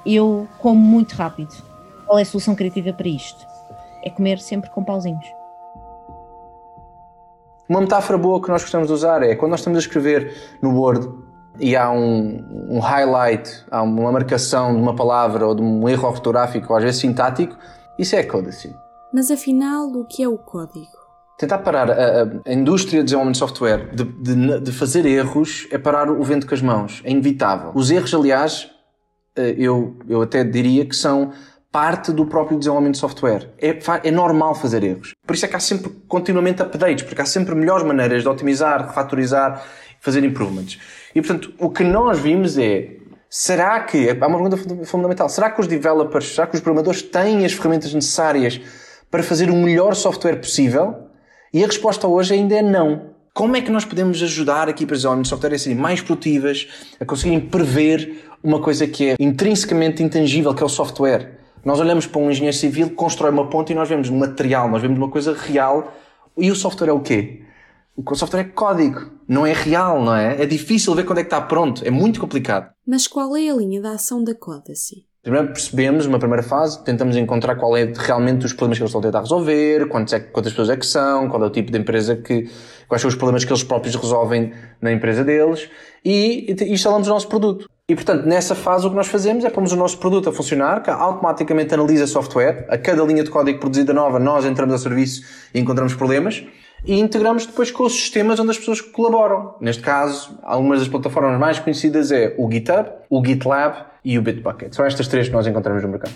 Eu 0.04 0.49
como 0.59 0.80
muito 0.80 1.14
rápido. 1.14 1.54
Qual 2.06 2.18
é 2.18 2.23
a 2.23 2.26
solução 2.26 2.54
criativa 2.54 2.92
para 2.92 3.09
isto? 3.09 3.47
É 4.02 4.11
comer 4.11 4.38
sempre 4.38 4.71
com 4.71 4.85
pauzinhos. 4.85 5.25
Uma 7.68 7.80
metáfora 7.80 8.18
boa 8.18 8.42
que 8.42 8.49
nós 8.49 8.62
gostamos 8.62 8.88
de 8.88 8.92
usar 8.92 9.23
é 9.23 9.35
quando 9.35 9.52
nós 9.52 9.61
estamos 9.61 9.78
a 9.78 9.80
escrever 9.80 10.35
no 10.61 10.78
Word 10.78 11.09
e 11.59 11.76
há 11.76 11.90
um, 11.90 12.44
um 12.68 12.78
highlight, 12.80 13.64
há 13.71 13.82
uma 13.82 14.11
marcação 14.11 14.75
de 14.75 14.80
uma 14.80 14.94
palavra 14.94 15.47
ou 15.47 15.54
de 15.54 15.62
um 15.62 15.88
erro 15.88 16.09
ortográfico, 16.09 16.73
ou 16.73 16.76
às 16.76 16.85
vezes 16.85 17.00
sintático, 17.00 17.56
isso 17.99 18.16
é 18.16 18.23
códice. 18.23 18.75
Mas 19.12 19.30
afinal, 19.30 19.87
o 19.87 20.04
que 20.04 20.23
é 20.23 20.28
o 20.28 20.38
código? 20.38 21.02
Tentar 21.38 21.59
parar 21.59 21.90
a, 21.90 22.23
a 22.47 22.52
indústria 22.52 23.00
de 23.00 23.04
desenvolvimento 23.04 23.35
de 23.35 23.38
software 23.38 23.94
de, 23.94 24.04
de, 24.04 24.61
de, 24.61 24.73
fazer 24.73 25.04
erros 25.06 25.66
é 25.71 25.78
parar 25.78 26.11
o 26.11 26.23
vento 26.23 26.47
com 26.47 26.54
as 26.54 26.62
mãos. 26.62 27.00
É 27.04 27.11
inevitável. 27.11 27.73
Os 27.75 27.90
erros, 27.90 28.14
aliás, 28.14 28.71
eu, 29.37 29.97
eu 30.09 30.23
até 30.23 30.45
diria 30.45 30.85
que 30.85 30.95
são 30.95 31.33
parte 31.71 32.12
do 32.12 32.27
próprio 32.27 32.59
desenvolvimento 32.59 32.95
de 32.95 33.01
software. 33.01 33.49
É, 33.59 33.79
é 34.05 34.11
normal 34.11 34.55
fazer 34.55 34.85
erros. 34.85 35.15
Por 35.27 35.35
isso 35.35 35.47
é 35.47 35.49
que 35.49 35.57
há 35.57 35.61
sempre 35.61 35.91
continuamente 36.07 36.62
updates, 36.62 37.05
porque 37.05 37.23
há 37.23 37.27
sempre 37.27 37.55
melhores 37.55 37.87
maneiras 37.87 38.23
de 38.23 38.29
otimizar, 38.29 38.87
refatorizar, 38.87 39.65
fazer 39.99 40.23
improvements. 40.23 40.79
E 41.15 41.23
portanto, 41.23 41.55
o 41.59 41.71
que 41.71 41.83
nós 41.83 42.19
vimos 42.19 42.59
é 42.59 42.97
Será 43.35 43.81
que, 43.81 44.11
há 44.11 44.27
uma 44.27 44.39
pergunta 44.39 44.85
fundamental, 44.85 45.27
será 45.27 45.51
que 45.51 45.59
os 45.59 45.67
developers, 45.67 46.35
será 46.35 46.47
que 46.47 46.55
os 46.55 46.61
programadores 46.61 47.01
têm 47.01 47.47
as 47.47 47.55
ferramentas 47.55 47.95
necessárias 47.95 48.61
para 49.11 49.23
fazer 49.23 49.49
o 49.49 49.57
melhor 49.57 49.95
software 49.95 50.37
possível? 50.37 51.09
E 51.51 51.65
a 51.65 51.67
resposta 51.67 52.07
hoje 52.07 52.35
ainda 52.35 52.57
é 52.57 52.61
não. 52.61 53.15
Como 53.33 53.57
é 53.57 53.62
que 53.62 53.71
nós 53.71 53.87
podemos 53.87 54.23
ajudar 54.23 54.69
equipas 54.69 54.99
de 54.99 55.05
desenvolvimento 55.05 55.25
de 55.25 55.31
software 55.31 55.55
a 55.55 55.59
serem 55.59 55.79
mais 55.79 56.03
produtivas, 56.03 56.69
a 57.01 57.07
conseguirem 57.07 57.41
prever 57.41 58.23
uma 58.42 58.61
coisa 58.61 58.87
que 58.87 59.11
é 59.11 59.16
intrinsecamente 59.18 60.02
intangível, 60.02 60.54
que 60.54 60.62
é 60.62 60.66
o 60.66 60.68
software? 60.68 61.38
Nós 61.64 61.78
olhamos 61.78 62.06
para 62.06 62.20
um 62.20 62.30
engenheiro 62.30 62.56
civil 62.56 62.88
que 62.88 62.94
constrói 62.94 63.30
uma 63.30 63.49
ponte 63.49 63.72
e 63.72 63.75
nós 63.75 63.88
vemos 63.88 64.11
material, 64.11 64.68
nós 64.68 64.82
vemos 64.82 64.99
uma 64.99 65.08
coisa 65.08 65.32
real. 65.32 65.92
E 66.37 66.50
o 66.50 66.56
software 66.56 66.88
é 66.88 66.92
o 66.92 67.00
quê? 67.00 67.42
O 67.94 68.14
software 68.14 68.40
é 68.40 68.44
código, 68.44 69.11
não 69.28 69.46
é 69.46 69.52
real, 69.52 70.02
não 70.02 70.16
é? 70.16 70.42
É 70.42 70.46
difícil 70.46 70.94
ver 70.94 71.04
quando 71.04 71.18
é 71.18 71.22
que 71.22 71.26
está 71.26 71.40
pronto, 71.40 71.84
é 71.84 71.90
muito 71.90 72.18
complicado. 72.18 72.72
Mas 72.87 73.06
qual 73.06 73.37
é 73.37 73.49
a 73.49 73.54
linha 73.54 73.80
da 73.80 73.92
ação 73.92 74.25
da 74.25 74.34
Codacy? 74.34 75.06
Primeiro 75.23 75.52
percebemos, 75.52 76.05
uma 76.05 76.19
primeira 76.19 76.43
fase, 76.43 76.83
tentamos 76.83 77.17
encontrar 77.17 77.55
qual 77.55 77.76
é 77.76 77.93
realmente 77.97 78.45
os 78.45 78.52
problemas 78.52 78.79
que 78.79 78.83
eles 78.83 78.88
estão 78.91 79.00
a 79.00 79.05
tentar 79.05 79.21
resolver, 79.21 79.87
quantas, 79.87 80.14
é, 80.14 80.19
quantas 80.19 80.50
pessoas 80.50 80.71
é 80.71 80.76
que 80.76 80.85
são, 80.85 81.29
qual 81.29 81.45
é 81.45 81.47
o 81.47 81.50
tipo 81.50 81.71
de 81.71 81.79
empresa 81.79 82.17
que, 82.17 82.50
quais 82.88 83.00
são 83.00 83.09
os 83.09 83.14
problemas 83.14 83.45
que 83.45 83.52
eles 83.52 83.62
próprios 83.62 83.95
resolvem 83.95 84.52
na 84.81 84.91
empresa 84.91 85.23
deles 85.23 85.71
e, 86.05 86.52
e 86.61 86.73
instalamos 86.73 87.07
o 87.07 87.11
nosso 87.12 87.29
produto. 87.29 87.69
E 87.88 87.95
portanto, 87.95 88.26
nessa 88.26 88.57
fase 88.57 88.85
o 88.85 88.91
que 88.91 88.97
nós 88.97 89.07
fazemos 89.07 89.45
é 89.45 89.50
pomos 89.50 89.73
o 89.73 89.76
nosso 89.76 89.97
produto 89.99 90.29
a 90.29 90.33
funcionar, 90.33 90.83
que 90.83 90.91
automaticamente 90.91 91.73
analisa 91.73 92.09
software, 92.09 92.67
a 92.69 92.76
cada 92.76 93.05
linha 93.05 93.23
de 93.23 93.31
código 93.31 93.61
produzida 93.61 93.93
nova 93.93 94.19
nós 94.19 94.45
entramos 94.45 94.75
a 94.75 94.79
serviço 94.79 95.23
e 95.55 95.61
encontramos 95.61 95.95
problemas 95.95 96.45
e 96.85 96.99
integramos 96.99 97.47
depois 97.47 97.71
com 97.71 97.85
os 97.85 97.93
sistemas 97.93 98.39
onde 98.41 98.51
as 98.51 98.59
pessoas 98.59 98.81
colaboram. 98.81 99.55
Neste 99.61 99.83
caso, 99.83 100.39
algumas 100.43 100.81
das 100.81 100.89
plataformas 100.89 101.39
mais 101.39 101.59
conhecidas 101.59 102.11
é 102.11 102.35
o 102.39 102.51
GitHub, 102.51 102.91
o 103.09 103.25
GitLab 103.25 103.87
e 104.05 104.19
o 104.19 104.23
Bitbucket. 104.23 104.75
São 104.75 104.85
estas 104.85 105.07
três 105.07 105.29
que 105.29 105.33
nós 105.33 105.47
encontramos 105.47 105.83
no 105.83 105.89
mercado. 105.89 106.15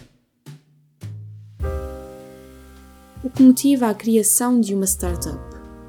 O 3.23 3.31
que 3.31 3.43
motiva 3.43 3.89
a 3.89 3.95
criação 3.95 4.61
de 4.61 4.75
uma 4.75 4.87
startup? 4.87 5.39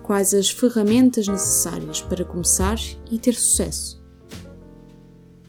Quais 0.03 0.33
as 0.33 0.49
ferramentas 0.49 1.27
necessárias 1.27 2.01
para 2.01 2.23
começar 2.23 2.77
e 3.11 3.19
ter 3.19 3.33
sucesso? 3.33 4.01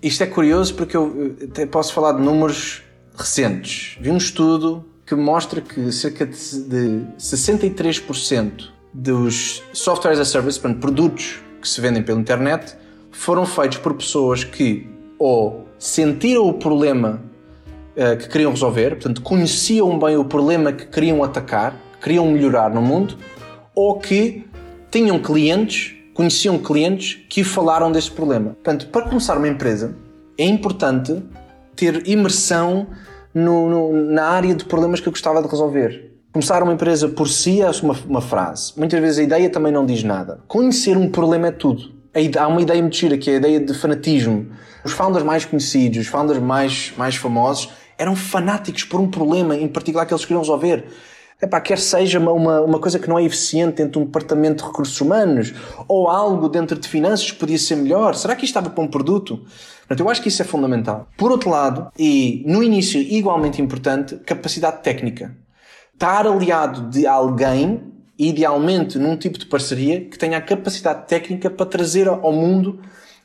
Isto 0.03 0.23
é 0.23 0.27
curioso 0.27 0.75
porque 0.75 0.97
eu 0.97 1.37
até 1.43 1.67
posso 1.67 1.93
falar 1.93 2.13
de 2.13 2.23
números 2.23 2.83
recentes. 3.17 3.99
Vi 4.01 4.11
um 4.11 4.17
estudo 4.17 4.85
que 5.05 5.15
mostra 5.15 5.61
que 5.61 5.91
cerca 5.91 6.27
de 6.27 6.37
63% 6.37 8.78
dos 8.99 9.63
software 9.73 10.13
as 10.13 10.19
a 10.19 10.25
service, 10.25 10.59
portanto, 10.59 10.81
produtos 10.81 11.41
que 11.61 11.69
se 11.69 11.81
vendem 11.81 12.03
pela 12.03 12.19
internet, 12.19 12.77
foram 13.13 13.47
feitos 13.47 13.79
por 13.79 13.95
pessoas 13.95 14.43
que 14.43 14.89
ou 15.19 15.67
sentiram 15.79 16.49
o 16.49 16.55
problema 16.55 17.23
uh, 17.97 18.17
que 18.17 18.29
queriam 18.29 18.51
resolver, 18.51 18.91
portanto, 18.91 19.23
conheciam 19.23 19.99
bem 19.99 20.17
o 20.17 20.25
problema 20.25 20.73
que 20.73 20.87
queriam 20.87 21.23
atacar, 21.23 21.77
que 21.93 22.05
queriam 22.05 22.27
melhorar 22.31 22.71
no 22.71 22.83
mundo, 22.83 23.17
ou 23.75 23.99
que 23.99 24.45
tinham 24.91 25.19
clientes, 25.21 25.95
conheciam 26.13 26.59
clientes 26.59 27.21
que 27.29 27.45
falaram 27.45 27.93
desse 27.93 28.11
problema. 28.11 28.51
Portanto, 28.51 28.89
para 28.89 29.09
começar 29.09 29.37
uma 29.37 29.49
empresa, 29.49 29.97
é 30.37 30.45
importante 30.45 31.23
ter 31.77 32.09
imersão 32.09 32.89
no, 33.33 33.69
no, 33.69 33.93
na 33.93 34.25
área 34.25 34.55
de 34.55 34.65
problemas 34.65 35.01
que 35.01 35.09
eu 35.09 35.13
gostava 35.13 35.41
de 35.41 35.49
resolver. 35.49 36.08
Começar 36.31 36.63
uma 36.63 36.75
empresa 36.75 37.09
por 37.09 37.27
si 37.27 37.63
é 37.63 37.71
uma, 37.83 37.97
uma 38.07 38.21
frase. 38.21 38.75
Muitas 38.77 39.01
vezes 39.01 39.19
a 39.19 39.23
ideia 39.23 39.49
também 39.49 39.73
não 39.73 39.87
diz 39.87 40.05
nada. 40.05 40.41
Conhecer 40.47 40.95
um 40.95 41.11
problema 41.11 41.47
é 41.47 41.51
tudo. 41.51 41.91
Há 42.39 42.47
uma 42.47 42.61
ideia 42.61 42.83
muito 42.83 42.97
gira 42.97 43.17
que 43.17 43.31
é 43.31 43.35
a 43.35 43.37
ideia 43.39 43.61
de 43.61 43.73
fanatismo. 43.73 44.47
Os 44.85 44.93
founders 44.93 45.25
mais 45.25 45.47
conhecidos, 45.47 46.01
os 46.01 46.07
founders 46.07 46.39
mais, 46.39 46.93
mais 46.99 47.17
famosos, 47.17 47.71
eram 47.97 48.15
fanáticos 48.15 48.85
por 48.85 49.01
um 49.01 49.11
problema 49.11 49.57
em 49.57 49.67
particular 49.67 50.05
que 50.05 50.13
eles 50.13 50.25
queriam 50.25 50.43
resolver. 50.43 50.85
Epá, 51.41 51.63
quer 51.63 51.79
seja 51.79 52.19
uma, 52.19 52.61
uma, 52.61 52.79
coisa 52.79 52.99
que 52.99 53.09
não 53.09 53.19
é 53.19 53.25
eficiente 53.25 53.77
dentro 53.77 53.93
de 53.93 53.99
um 54.01 54.05
departamento 54.05 54.63
de 54.63 54.69
recursos 54.69 55.01
humanos 55.01 55.55
ou 55.87 56.09
algo 56.09 56.49
dentro 56.49 56.79
de 56.79 56.87
finanças 56.87 57.31
que 57.31 57.39
podia 57.39 57.59
ser 57.59 57.77
melhor. 57.77 58.15
Será 58.15 58.37
que 58.37 58.45
isto 58.45 58.51
estava 58.51 58.69
para 58.69 58.85
um 58.85 58.89
produto? 58.89 59.41
Portanto, 59.81 60.01
eu 60.01 60.11
acho 60.11 60.21
que 60.21 60.29
isso 60.29 60.43
é 60.43 60.45
fundamental. 60.45 61.09
Por 61.17 61.31
outro 61.31 61.49
lado, 61.49 61.91
e 61.99 62.45
no 62.47 62.63
início 62.63 63.01
igualmente 63.01 63.63
importante, 63.63 64.17
capacidade 64.17 64.83
técnica. 64.83 65.35
Estar 65.99 66.29
aliado 66.29 66.91
de 66.91 67.09
alguém, 67.09 67.83
idealmente 68.17 69.01
num 69.01 69.17
tipo 69.17 69.37
de 69.37 69.47
parceria, 69.47 70.03
que 70.03 70.17
tenha 70.17 70.39
a 70.39 70.41
capacidade 70.41 71.09
técnica 71.09 71.51
para 71.51 71.67
trazer 71.67 72.07
ao 72.07 72.33
mundo 72.33 72.79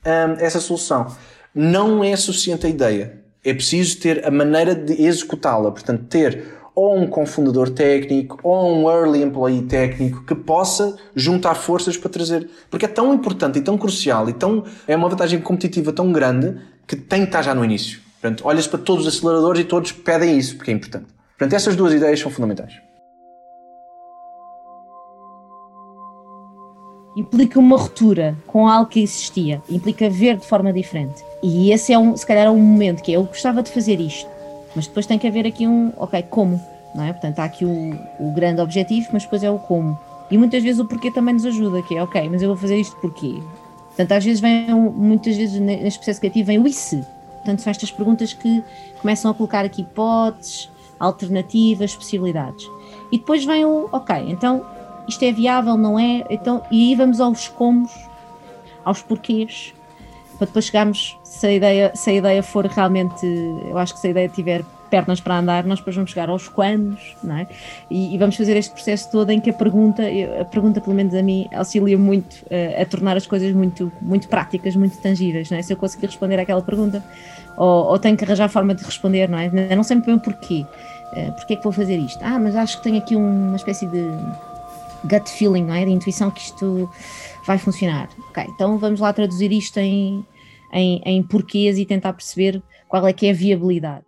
hum, 0.03 0.36
essa 0.39 0.60
solução. 0.60 1.06
Não 1.53 2.03
é 2.03 2.15
suficiente 2.15 2.65
a 2.65 2.70
ideia. 2.70 3.20
É 3.46 3.53
preciso 3.53 4.00
ter 4.00 4.25
a 4.25 4.32
maneira 4.32 4.74
de 4.74 5.06
executá-la. 5.06 5.70
Portanto, 5.70 6.06
ter 6.06 6.46
ou 6.74 6.98
um 6.98 7.06
confundador 7.06 7.70
técnico, 7.70 8.39
ou 8.42 8.75
um 8.75 8.89
early 8.89 9.22
employee 9.22 9.62
técnico 9.62 10.25
que 10.25 10.34
possa 10.34 10.98
juntar 11.15 11.53
forças 11.53 11.96
para 11.96 12.10
trazer. 12.10 12.50
Porque 12.72 12.86
é 12.86 12.89
tão 12.89 13.13
importante 13.13 13.60
e 13.60 13.62
tão 13.62 13.77
crucial 13.77 14.27
e 14.30 14.34
tão, 14.34 14.63
é 14.88 14.96
uma 14.96 15.10
vantagem 15.10 15.39
competitiva 15.39 15.94
tão 15.94 16.12
grande 16.12 16.58
que 16.88 16.96
tem 16.96 17.22
que 17.22 17.27
estar 17.27 17.44
já 17.44 17.53
no 17.53 17.63
início. 17.63 18.01
Portanto, 18.20 18.48
olhas 18.48 18.65
para 18.65 18.80
todos 18.80 19.06
os 19.06 19.15
aceleradores 19.15 19.62
e 19.62 19.63
todos 19.63 19.92
pedem 19.92 20.39
isso, 20.39 20.56
porque 20.56 20.72
é 20.72 20.74
importante. 20.74 21.13
Portanto, 21.44 21.60
essas 21.60 21.76
duas 21.76 21.94
ideias 21.94 22.22
são 22.22 22.32
fundamentais. 22.32 22.82
implica 27.16 27.60
uma 27.60 27.78
ruptura 27.78 28.36
com 28.48 28.68
algo 28.68 28.90
que 28.90 29.00
existia, 29.00 29.62
implica 29.70 30.10
ver 30.10 30.36
de 30.38 30.48
forma 30.48 30.74
diferente. 30.74 31.24
E 31.44 31.72
esse 31.72 31.94
é 31.94 32.00
um, 32.00 32.18
se 32.18 32.26
calhar, 32.26 32.48
é 32.48 32.50
um 32.50 32.58
momento 32.58 33.04
que 33.04 33.12
é, 33.12 33.18
eu 33.18 33.24
gostava 33.26 33.62
de 33.62 33.70
fazer 33.70 34.00
isto, 34.00 34.28
mas 34.76 34.88
depois 34.88 35.06
tem 35.06 35.20
que 35.20 35.28
haver 35.28 35.46
aqui 35.46 35.68
um, 35.68 35.94
ok, 35.98 36.24
como, 36.24 36.60
não 36.96 37.04
é? 37.04 37.12
Portanto, 37.12 37.38
há 37.38 37.44
aqui 37.44 37.66
o, 37.66 38.00
o 38.20 38.32
grande 38.32 38.62
objetivo, 38.62 39.10
mas 39.14 39.24
depois 39.24 39.44
é 39.44 39.52
o 39.52 39.60
como. 39.60 40.00
E 40.32 40.40
muitas 40.40 40.64
vezes 40.64 40.80
o 40.80 40.86
porquê 40.86 41.12
também 41.12 41.36
nos 41.36 41.46
ajuda, 41.46 41.84
que 41.84 41.96
é, 41.96 42.02
ok, 42.02 42.30
mas 42.30 42.42
eu 42.42 42.48
vou 42.48 42.58
fazer 42.58 42.78
isto 42.78 42.96
porquê? 42.96 43.44
Portanto, 43.90 44.12
às 44.14 44.26
vezes 44.26 44.42
vem, 44.42 44.74
muitas 44.74 45.38
vezes 45.38 45.60
neste 45.60 46.00
processo 46.00 46.20
criativo 46.20 46.48
vem 46.48 46.58
o 46.58 46.66
e 46.66 46.74
se. 46.74 46.98
Portanto, 47.44 47.62
são 47.62 47.70
estas 47.70 47.92
perguntas 47.92 48.34
que 48.34 48.64
começam 49.00 49.30
a 49.30 49.36
colocar 49.36 49.66
aqui 49.66 49.84
hipóteses, 49.84 50.73
alternativas, 51.04 51.96
possibilidades. 51.96 52.70
E 53.12 53.18
depois 53.18 53.44
vem 53.44 53.66
o, 53.66 53.90
ok, 53.92 54.16
então 54.28 54.66
isto 55.08 55.24
é 55.24 55.32
viável, 55.32 55.78
não 55.78 56.00
é? 56.00 56.26
Então, 56.30 56.64
e 56.72 56.90
aí 56.90 56.96
vamos 56.96 57.20
aos 57.20 57.48
comos, 57.48 57.92
aos 58.86 59.02
porquês, 59.02 59.74
para 60.38 60.48
depois 60.48 60.66
chegarmos, 60.66 61.18
se 61.24 61.46
a 61.46 61.52
ideia, 61.52 61.92
se 61.94 62.10
a 62.10 62.14
ideia 62.14 62.42
for 62.42 62.66
realmente, 62.66 63.26
eu 63.68 63.78
acho 63.78 63.94
que 63.94 64.00
se 64.00 64.08
a 64.08 64.10
ideia 64.12 64.30
tiver 64.30 64.64
pernas 64.90 65.20
para 65.20 65.40
andar, 65.40 65.64
nós 65.66 65.80
depois 65.80 65.96
vamos 65.96 66.12
chegar 66.12 66.30
aos 66.30 66.48
quandos, 66.48 67.16
não 67.24 67.36
é? 67.36 67.48
E, 67.90 68.14
e, 68.14 68.18
vamos 68.20 68.36
fazer 68.36 68.56
este 68.56 68.72
processo 68.72 69.10
todo 69.10 69.32
em 69.32 69.40
que 69.40 69.50
a 69.50 69.54
pergunta, 69.54 70.04
a 70.40 70.46
pergunta 70.46 70.80
pelo 70.80 70.96
menos 70.96 71.16
a 71.16 71.24
mim, 71.24 71.48
auxilia 71.52 71.98
muito 71.98 72.34
uh, 72.44 72.80
a 72.80 72.86
tornar 72.86 73.18
as 73.18 73.26
coisas 73.26 73.52
muito, 73.54 73.92
muito 74.00 74.28
práticas, 74.28 74.76
muito 74.76 74.96
tangíveis, 74.98 75.50
não 75.50 75.58
é? 75.58 75.64
Se 75.64 75.74
eu 75.74 75.78
conseguir 75.78 76.06
responder 76.06 76.40
àquela 76.40 76.62
pergunta, 76.62 77.04
ou, 77.58 77.86
ou 77.86 77.98
tenho 77.98 78.16
que 78.16 78.24
arranjar 78.24 78.50
forma 78.50 78.76
de 78.76 78.84
responder, 78.84 79.28
não 79.28 79.40
é? 79.40 79.48
Eu 79.48 79.76
não 79.76 79.84
sei 79.84 79.96
muito 79.96 80.06
bem 80.06 80.16
o 80.16 80.20
porquê. 80.20 80.64
Uh, 81.13 81.32
porquê 81.34 81.53
é 81.53 81.55
que 81.58 81.63
vou 81.63 81.72
fazer 81.72 81.98
isto? 81.98 82.20
Ah, 82.24 82.39
mas 82.39 82.55
acho 82.55 82.77
que 82.77 82.84
tenho 82.84 82.98
aqui 82.98 83.15
uma 83.15 83.55
espécie 83.55 83.86
de 83.86 84.03
gut 85.03 85.29
feeling, 85.29 85.65
não 85.65 85.74
é? 85.74 85.86
De 85.86 85.91
intuição 85.91 86.32
que 86.32 86.41
isto 86.41 86.89
vai 87.46 87.58
funcionar. 87.58 88.10
Ok, 88.29 88.46
então 88.50 88.77
vamos 88.77 89.00
lá 89.00 89.13
traduzir 89.13 89.51
isto 89.51 89.77
em, 89.77 90.25
em, 90.72 91.01
em 91.05 91.24
porquês 91.24 91.77
e 91.77 91.86
tentar 91.86 92.13
perceber 92.13 92.62
qual 92.88 93.05
é 93.08 93.13
que 93.13 93.27
é 93.27 93.32
a 93.32 93.34
viabilidade. 93.34 94.05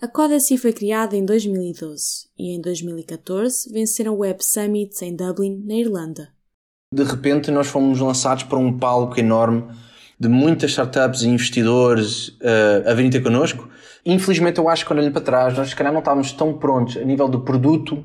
A 0.00 0.08
Codacy 0.08 0.58
foi 0.58 0.72
criada 0.72 1.16
em 1.16 1.24
2012 1.24 2.26
e 2.38 2.54
em 2.54 2.60
2014 2.60 3.72
venceram 3.72 4.14
o 4.14 4.18
Web 4.18 4.44
Summit 4.44 5.02
em 5.04 5.16
Dublin, 5.16 5.62
na 5.64 5.74
Irlanda. 5.74 6.28
De 6.92 7.02
repente 7.02 7.50
nós 7.50 7.66
fomos 7.66 8.00
lançados 8.00 8.44
para 8.44 8.58
um 8.58 8.76
palco 8.76 9.18
enorme 9.18 9.64
de 10.18 10.28
muitas 10.28 10.70
startups 10.70 11.22
e 11.22 11.28
investidores 11.28 12.28
uh, 12.28 12.88
a 12.88 12.94
virem 12.94 13.10
ter 13.10 13.22
connosco. 13.22 13.68
Infelizmente 14.06 14.58
eu 14.58 14.68
acho 14.68 14.84
que 14.84 14.88
quando 14.88 15.00
olho 15.00 15.12
para 15.12 15.22
trás 15.22 15.56
nós 15.56 15.70
se 15.70 15.76
calhar 15.76 15.92
não 15.92 16.00
estávamos 16.00 16.32
tão 16.32 16.52
prontos 16.54 16.96
a 16.96 17.04
nível 17.04 17.28
do 17.28 17.40
produto 17.40 18.04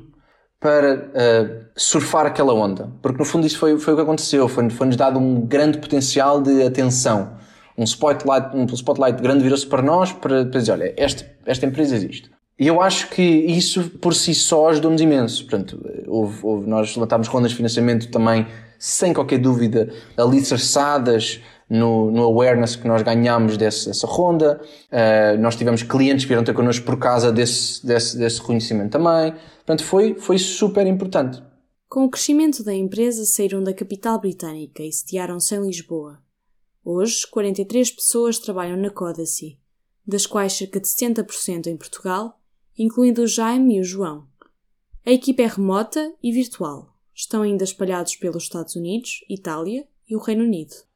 para 0.60 0.94
uh, 0.94 1.64
surfar 1.74 2.26
aquela 2.26 2.52
onda. 2.52 2.92
Porque 3.00 3.18
no 3.18 3.24
fundo 3.24 3.46
isso 3.46 3.58
foi, 3.58 3.78
foi 3.78 3.94
o 3.94 3.96
que 3.96 4.02
aconteceu. 4.02 4.46
Foi-nos 4.46 4.74
foi 4.74 4.88
dado 4.88 5.18
um 5.18 5.40
grande 5.46 5.78
potencial 5.78 6.40
de 6.42 6.62
atenção. 6.62 7.38
Um 7.78 7.84
spotlight, 7.84 8.54
um 8.54 8.66
spotlight 8.66 9.22
grande 9.22 9.42
virou-se 9.42 9.66
para 9.66 9.80
nós 9.80 10.12
para, 10.12 10.44
para 10.44 10.60
dizer, 10.60 10.72
olha, 10.72 10.94
esta, 10.98 11.24
esta 11.46 11.64
empresa 11.64 11.96
existe. 11.96 12.30
E 12.58 12.66
eu 12.66 12.78
acho 12.82 13.08
que 13.08 13.22
isso 13.22 13.84
por 14.02 14.14
si 14.14 14.34
só 14.34 14.68
ajudou-nos 14.68 15.00
imenso. 15.00 15.46
Portanto, 15.46 15.80
houve, 16.06 16.38
houve, 16.42 16.68
nós 16.68 16.94
levantámos 16.94 17.26
rondas 17.26 17.52
de 17.52 17.56
financiamento 17.56 18.10
também, 18.10 18.46
sem 18.78 19.14
qualquer 19.14 19.38
dúvida, 19.38 19.90
alicerçadas 20.14 21.40
no, 21.70 22.10
no 22.10 22.24
awareness 22.24 22.74
que 22.74 22.88
nós 22.88 23.00
ganhámos 23.02 23.56
desse, 23.56 23.86
dessa 23.86 24.06
ronda. 24.06 24.60
Uh, 24.90 25.40
nós 25.40 25.54
tivemos 25.54 25.84
clientes 25.84 26.24
que 26.24 26.28
vieram 26.28 26.42
ter 26.42 26.52
connosco 26.52 26.84
por 26.84 26.98
causa 26.98 27.30
desse, 27.30 27.86
desse, 27.86 28.18
desse 28.18 28.40
reconhecimento 28.40 28.90
também. 28.90 29.32
Portanto, 29.58 29.84
foi, 29.84 30.14
foi 30.14 30.36
super 30.36 30.84
importante. 30.86 31.40
Com 31.88 32.04
o 32.04 32.10
crescimento 32.10 32.64
da 32.64 32.74
empresa, 32.74 33.24
saíram 33.24 33.62
da 33.62 33.72
capital 33.72 34.20
britânica 34.20 34.82
e 34.82 34.92
sediaram-se 34.92 35.54
em 35.54 35.60
Lisboa. 35.60 36.18
Hoje, 36.84 37.26
43 37.30 37.92
pessoas 37.92 38.38
trabalham 38.38 38.76
na 38.76 38.90
Codacy, 38.90 39.58
das 40.06 40.26
quais 40.26 40.54
cerca 40.54 40.80
de 40.80 40.88
70% 40.88 41.66
em 41.66 41.76
Portugal, 41.76 42.40
incluindo 42.76 43.22
o 43.22 43.26
Jaime 43.26 43.76
e 43.76 43.80
o 43.80 43.84
João. 43.84 44.26
A 45.06 45.10
equipa 45.12 45.42
é 45.42 45.46
remota 45.46 46.12
e 46.22 46.32
virtual. 46.32 46.96
Estão 47.14 47.42
ainda 47.42 47.64
espalhados 47.64 48.16
pelos 48.16 48.44
Estados 48.44 48.76
Unidos, 48.76 49.24
Itália 49.28 49.86
e 50.08 50.16
o 50.16 50.20
Reino 50.20 50.44
Unido. 50.44 50.89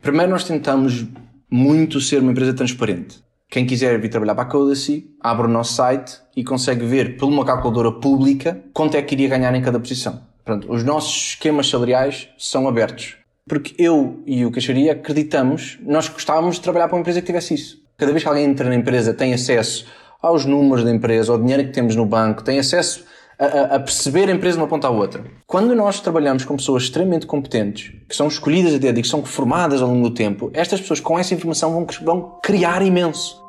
Primeiro, 0.00 0.30
nós 0.30 0.44
tentamos 0.44 1.06
muito 1.50 2.00
ser 2.00 2.22
uma 2.22 2.32
empresa 2.32 2.54
transparente. 2.54 3.22
Quem 3.50 3.66
quiser 3.66 4.00
vir 4.00 4.08
trabalhar 4.08 4.34
para 4.34 4.44
a 4.44 4.46
Codacy, 4.46 5.10
abre 5.20 5.46
o 5.46 5.50
nosso 5.50 5.74
site 5.74 6.18
e 6.34 6.42
consegue 6.42 6.86
ver, 6.86 7.18
por 7.18 7.28
uma 7.28 7.44
calculadora 7.44 7.92
pública, 7.92 8.62
quanto 8.72 8.96
é 8.96 9.02
que 9.02 9.14
iria 9.14 9.28
ganhar 9.28 9.54
em 9.54 9.60
cada 9.60 9.78
posição. 9.78 10.22
Pronto, 10.42 10.72
os 10.72 10.82
nossos 10.82 11.32
esquemas 11.32 11.68
salariais 11.68 12.28
são 12.38 12.66
abertos. 12.66 13.16
Porque 13.46 13.74
eu 13.76 14.22
e 14.26 14.46
o 14.46 14.50
Caixaria 14.50 14.92
acreditamos, 14.92 15.78
nós 15.82 16.08
gostávamos 16.08 16.56
de 16.56 16.62
trabalhar 16.62 16.88
para 16.88 16.96
uma 16.96 17.00
empresa 17.00 17.20
que 17.20 17.26
tivesse 17.26 17.52
isso. 17.52 17.82
Cada 17.98 18.10
vez 18.10 18.22
que 18.22 18.28
alguém 18.28 18.46
entra 18.46 18.68
na 18.70 18.74
empresa, 18.74 19.12
tem 19.12 19.34
acesso 19.34 19.84
aos 20.22 20.46
números 20.46 20.82
da 20.82 20.90
empresa, 20.90 21.30
ao 21.30 21.38
dinheiro 21.38 21.64
que 21.64 21.72
temos 21.72 21.94
no 21.94 22.06
banco, 22.06 22.42
tem 22.42 22.58
acesso 22.58 23.04
a, 23.40 23.76
a, 23.76 23.80
perceber 23.80 24.28
a 24.28 24.32
empresa 24.32 24.58
de 24.58 24.62
uma 24.62 24.68
ponta 24.68 24.86
à 24.86 24.90
outra. 24.90 25.24
Quando 25.46 25.74
nós 25.74 25.98
trabalhamos 25.98 26.44
com 26.44 26.56
pessoas 26.56 26.82
extremamente 26.82 27.26
competentes, 27.26 27.92
que 28.06 28.14
são 28.14 28.28
escolhidas 28.28 28.74
a 28.74 28.78
dedo 28.78 28.98
e 28.98 29.02
que 29.02 29.08
são 29.08 29.24
formadas 29.24 29.80
ao 29.80 29.88
longo 29.88 30.10
do 30.10 30.14
tempo, 30.14 30.50
estas 30.52 30.80
pessoas 30.80 31.00
com 31.00 31.18
essa 31.18 31.32
informação 31.32 31.72
vão, 31.72 31.86
vão 32.02 32.38
criar 32.42 32.82
imenso. 32.82 33.42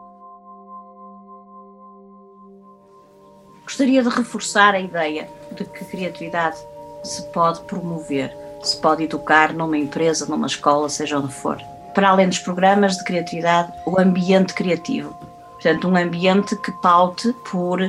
Gostaria 3.66 4.02
de 4.02 4.10
reforçar 4.10 4.76
a 4.76 4.80
ideia 4.80 5.28
de 5.56 5.66
que 5.66 5.84
criatividade 5.86 6.58
se 7.04 7.24
pode 7.32 7.60
promover, 7.62 8.34
se 8.64 8.78
pode 8.78 9.04
educar 9.04 9.54
numa 9.54 9.78
empresa, 9.78 10.26
numa 10.26 10.48
escola, 10.48 10.88
seja 10.88 11.20
onde 11.20 11.34
for. 11.34 11.58
Para 11.94 12.10
além 12.10 12.30
dos 12.30 12.40
programas 12.40 12.96
de 12.96 13.04
criatividade, 13.04 13.74
o 13.86 14.00
ambiente 14.00 14.54
criativo. 14.54 15.14
Portanto, 15.54 15.88
um 15.88 15.96
ambiente 15.98 16.56
que 16.58 16.72
paute 16.82 17.34
por 17.50 17.80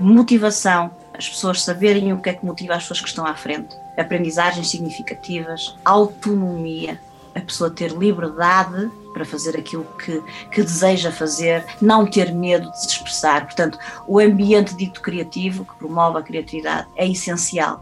motivação, 0.00 0.90
as 1.22 1.28
pessoas 1.28 1.62
saberem 1.62 2.12
o 2.12 2.18
que 2.18 2.30
é 2.30 2.32
que 2.32 2.44
motiva 2.44 2.74
as 2.74 2.82
pessoas 2.82 3.00
que 3.00 3.08
estão 3.08 3.24
à 3.24 3.34
frente, 3.34 3.76
aprendizagens 3.96 4.68
significativas, 4.68 5.76
autonomia, 5.84 6.98
a 7.32 7.40
pessoa 7.40 7.70
ter 7.70 7.92
liberdade 7.92 8.90
para 9.14 9.24
fazer 9.24 9.56
aquilo 9.56 9.86
que, 10.04 10.20
que 10.50 10.62
deseja 10.62 11.12
fazer, 11.12 11.64
não 11.80 12.04
ter 12.04 12.34
medo 12.34 12.68
de 12.72 12.80
se 12.80 12.88
expressar. 12.88 13.44
Portanto, 13.44 13.78
o 14.08 14.18
ambiente 14.18 14.74
dito 14.76 15.00
criativo, 15.00 15.64
que 15.64 15.74
promove 15.76 16.18
a 16.18 16.22
criatividade, 16.22 16.88
é 16.96 17.06
essencial. 17.06 17.80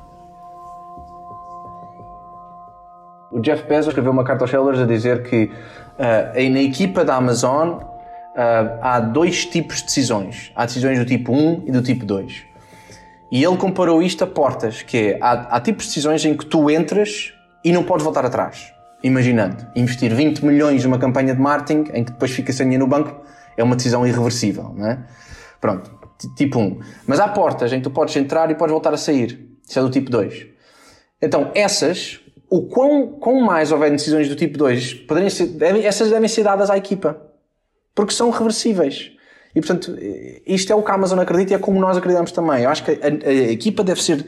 O 3.32 3.40
Jeff 3.40 3.66
Bezos 3.66 3.88
escreveu 3.88 4.12
uma 4.12 4.24
carta 4.24 4.44
aos 4.44 4.50
sellers 4.50 4.78
a 4.78 4.84
dizer 4.84 5.22
que 5.22 5.44
uh, 5.44 6.50
na 6.50 6.60
equipa 6.60 7.04
da 7.06 7.16
Amazon 7.16 7.78
uh, 7.78 8.78
há 8.82 9.00
dois 9.00 9.46
tipos 9.46 9.78
de 9.78 9.84
decisões. 9.84 10.52
Há 10.54 10.66
decisões 10.66 10.98
do 10.98 11.06
tipo 11.06 11.32
1 11.32 11.62
e 11.66 11.72
do 11.72 11.80
tipo 11.80 12.04
2. 12.04 12.49
E 13.30 13.44
ele 13.44 13.56
comparou 13.56 14.02
isto 14.02 14.24
a 14.24 14.26
portas, 14.26 14.82
que 14.82 14.96
é, 14.96 15.18
há, 15.20 15.56
há 15.56 15.60
tipos 15.60 15.84
de 15.84 15.90
decisões 15.90 16.24
em 16.24 16.36
que 16.36 16.44
tu 16.46 16.68
entras 16.70 17.32
e 17.64 17.72
não 17.72 17.84
podes 17.84 18.04
voltar 18.04 18.24
atrás. 18.24 18.72
Imaginando, 19.02 19.66
investir 19.76 20.14
20 20.14 20.44
milhões 20.44 20.84
numa 20.84 20.98
campanha 20.98 21.34
de 21.34 21.40
marketing 21.40 21.90
em 21.94 22.04
que 22.04 22.12
depois 22.12 22.32
fica 22.32 22.52
sem 22.52 22.66
dinheiro 22.66 22.84
no 22.84 22.90
banco 22.90 23.20
é 23.56 23.62
uma 23.62 23.76
decisão 23.76 24.06
irreversível, 24.06 24.74
não 24.76 24.86
é? 24.86 24.98
Pronto, 25.60 25.90
tipo 26.36 26.58
1. 26.58 26.80
Mas 27.06 27.20
há 27.20 27.28
portas 27.28 27.72
em 27.72 27.76
que 27.76 27.84
tu 27.84 27.90
podes 27.90 28.16
entrar 28.16 28.50
e 28.50 28.54
podes 28.54 28.72
voltar 28.72 28.92
a 28.92 28.96
sair. 28.96 29.48
Isso 29.66 29.78
é 29.78 29.82
do 29.82 29.90
tipo 29.90 30.10
2. 30.10 30.46
Então, 31.22 31.50
essas, 31.54 32.20
o 32.48 32.62
quão, 32.62 33.06
quão 33.06 33.40
mais 33.40 33.70
houver 33.70 33.90
decisões 33.90 34.28
do 34.28 34.34
tipo 34.34 34.58
2, 34.58 34.94
poderiam 34.94 35.30
ser, 35.30 35.46
devem, 35.46 35.84
essas 35.84 36.10
devem 36.10 36.28
ser 36.28 36.42
dadas 36.42 36.70
à 36.70 36.76
equipa. 36.76 37.20
Porque 37.94 38.12
são 38.12 38.30
reversíveis. 38.30 39.12
E 39.54 39.60
portanto, 39.60 39.96
isto 40.46 40.72
é 40.72 40.76
o 40.76 40.82
que 40.82 40.90
a 40.90 40.94
Amazon 40.94 41.18
acredita 41.18 41.52
e 41.52 41.56
é 41.56 41.58
como 41.58 41.80
nós 41.80 41.96
acreditamos 41.96 42.32
também. 42.32 42.62
Eu 42.62 42.70
acho 42.70 42.84
que 42.84 42.92
a, 42.92 42.94
a, 42.94 43.28
a 43.28 43.52
equipa 43.52 43.82
deve 43.82 44.02
ser 44.02 44.24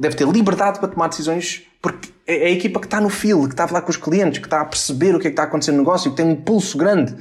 deve 0.00 0.16
ter 0.16 0.26
liberdade 0.26 0.78
para 0.78 0.88
tomar 0.88 1.08
decisões 1.08 1.62
porque 1.82 2.08
é 2.26 2.46
a 2.46 2.50
equipa 2.50 2.80
que 2.80 2.86
está 2.86 3.00
no 3.00 3.10
fio, 3.10 3.42
que 3.46 3.52
está 3.52 3.64
a 3.64 3.68
falar 3.68 3.82
com 3.82 3.90
os 3.90 3.98
clientes, 3.98 4.38
que 4.38 4.46
está 4.46 4.62
a 4.62 4.64
perceber 4.64 5.14
o 5.14 5.18
que 5.18 5.26
é 5.26 5.30
que 5.30 5.34
está 5.34 5.42
acontecendo 5.42 5.74
no 5.76 5.82
negócio, 5.82 6.10
que 6.10 6.16
tem 6.16 6.26
um 6.26 6.36
pulso 6.36 6.78
grande. 6.78 7.14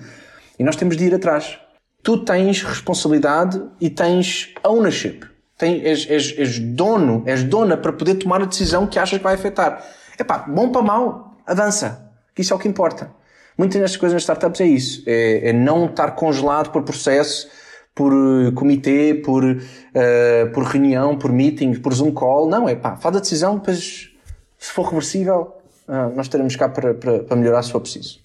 E 0.58 0.64
nós 0.64 0.78
temos 0.78 0.96
de 0.96 1.04
ir 1.04 1.14
atrás. 1.14 1.60
Tu 2.02 2.18
tens 2.24 2.64
responsabilidade 2.64 3.62
e 3.82 3.90
tens 3.90 4.54
ownership. 4.64 5.22
Tens, 5.58 5.84
és, 5.84 6.10
és, 6.10 6.38
és 6.38 6.60
dono, 6.60 7.24
és 7.26 7.44
dona 7.44 7.76
para 7.76 7.92
poder 7.92 8.16
tomar 8.16 8.42
a 8.42 8.46
decisão 8.46 8.88
que 8.88 8.98
achas 8.98 9.18
que 9.18 9.24
vai 9.24 9.36
afetar. 9.36 9.84
É 10.18 10.24
pá, 10.24 10.40
bom 10.40 10.72
para 10.72 10.82
mal, 10.82 11.36
avança. 11.46 12.10
Isso 12.38 12.54
é 12.54 12.56
o 12.56 12.60
que 12.60 12.68
importa. 12.68 13.12
Muitas 13.58 13.80
destas 13.80 13.98
coisas 13.98 14.14
nas 14.14 14.24
startups 14.24 14.62
é 14.62 14.66
isso. 14.66 15.04
É, 15.06 15.50
é 15.50 15.54
não 15.54 15.86
estar 15.86 16.12
congelado 16.12 16.72
por 16.72 16.84
processo, 16.84 17.48
por 17.96 18.12
uh, 18.12 18.52
comitê, 18.54 19.14
por, 19.14 19.44
uh, 19.44 20.54
por 20.54 20.64
reunião, 20.64 21.18
por 21.18 21.32
meeting, 21.32 21.74
por 21.76 21.94
Zoom 21.94 22.12
call. 22.12 22.50
Não, 22.50 22.68
é 22.68 22.76
pá, 22.76 22.96
faz 22.96 23.16
a 23.16 23.20
decisão, 23.20 23.58
depois, 23.58 24.10
se 24.58 24.72
for 24.72 24.86
reversível, 24.86 25.54
uh, 25.88 26.16
nós 26.16 26.26
estaremos 26.26 26.56
cá 26.56 26.68
para, 26.68 26.94
para, 26.94 27.20
para 27.20 27.36
melhorar 27.36 27.62
se 27.64 27.72
for 27.72 27.82
preciso. 27.82 28.20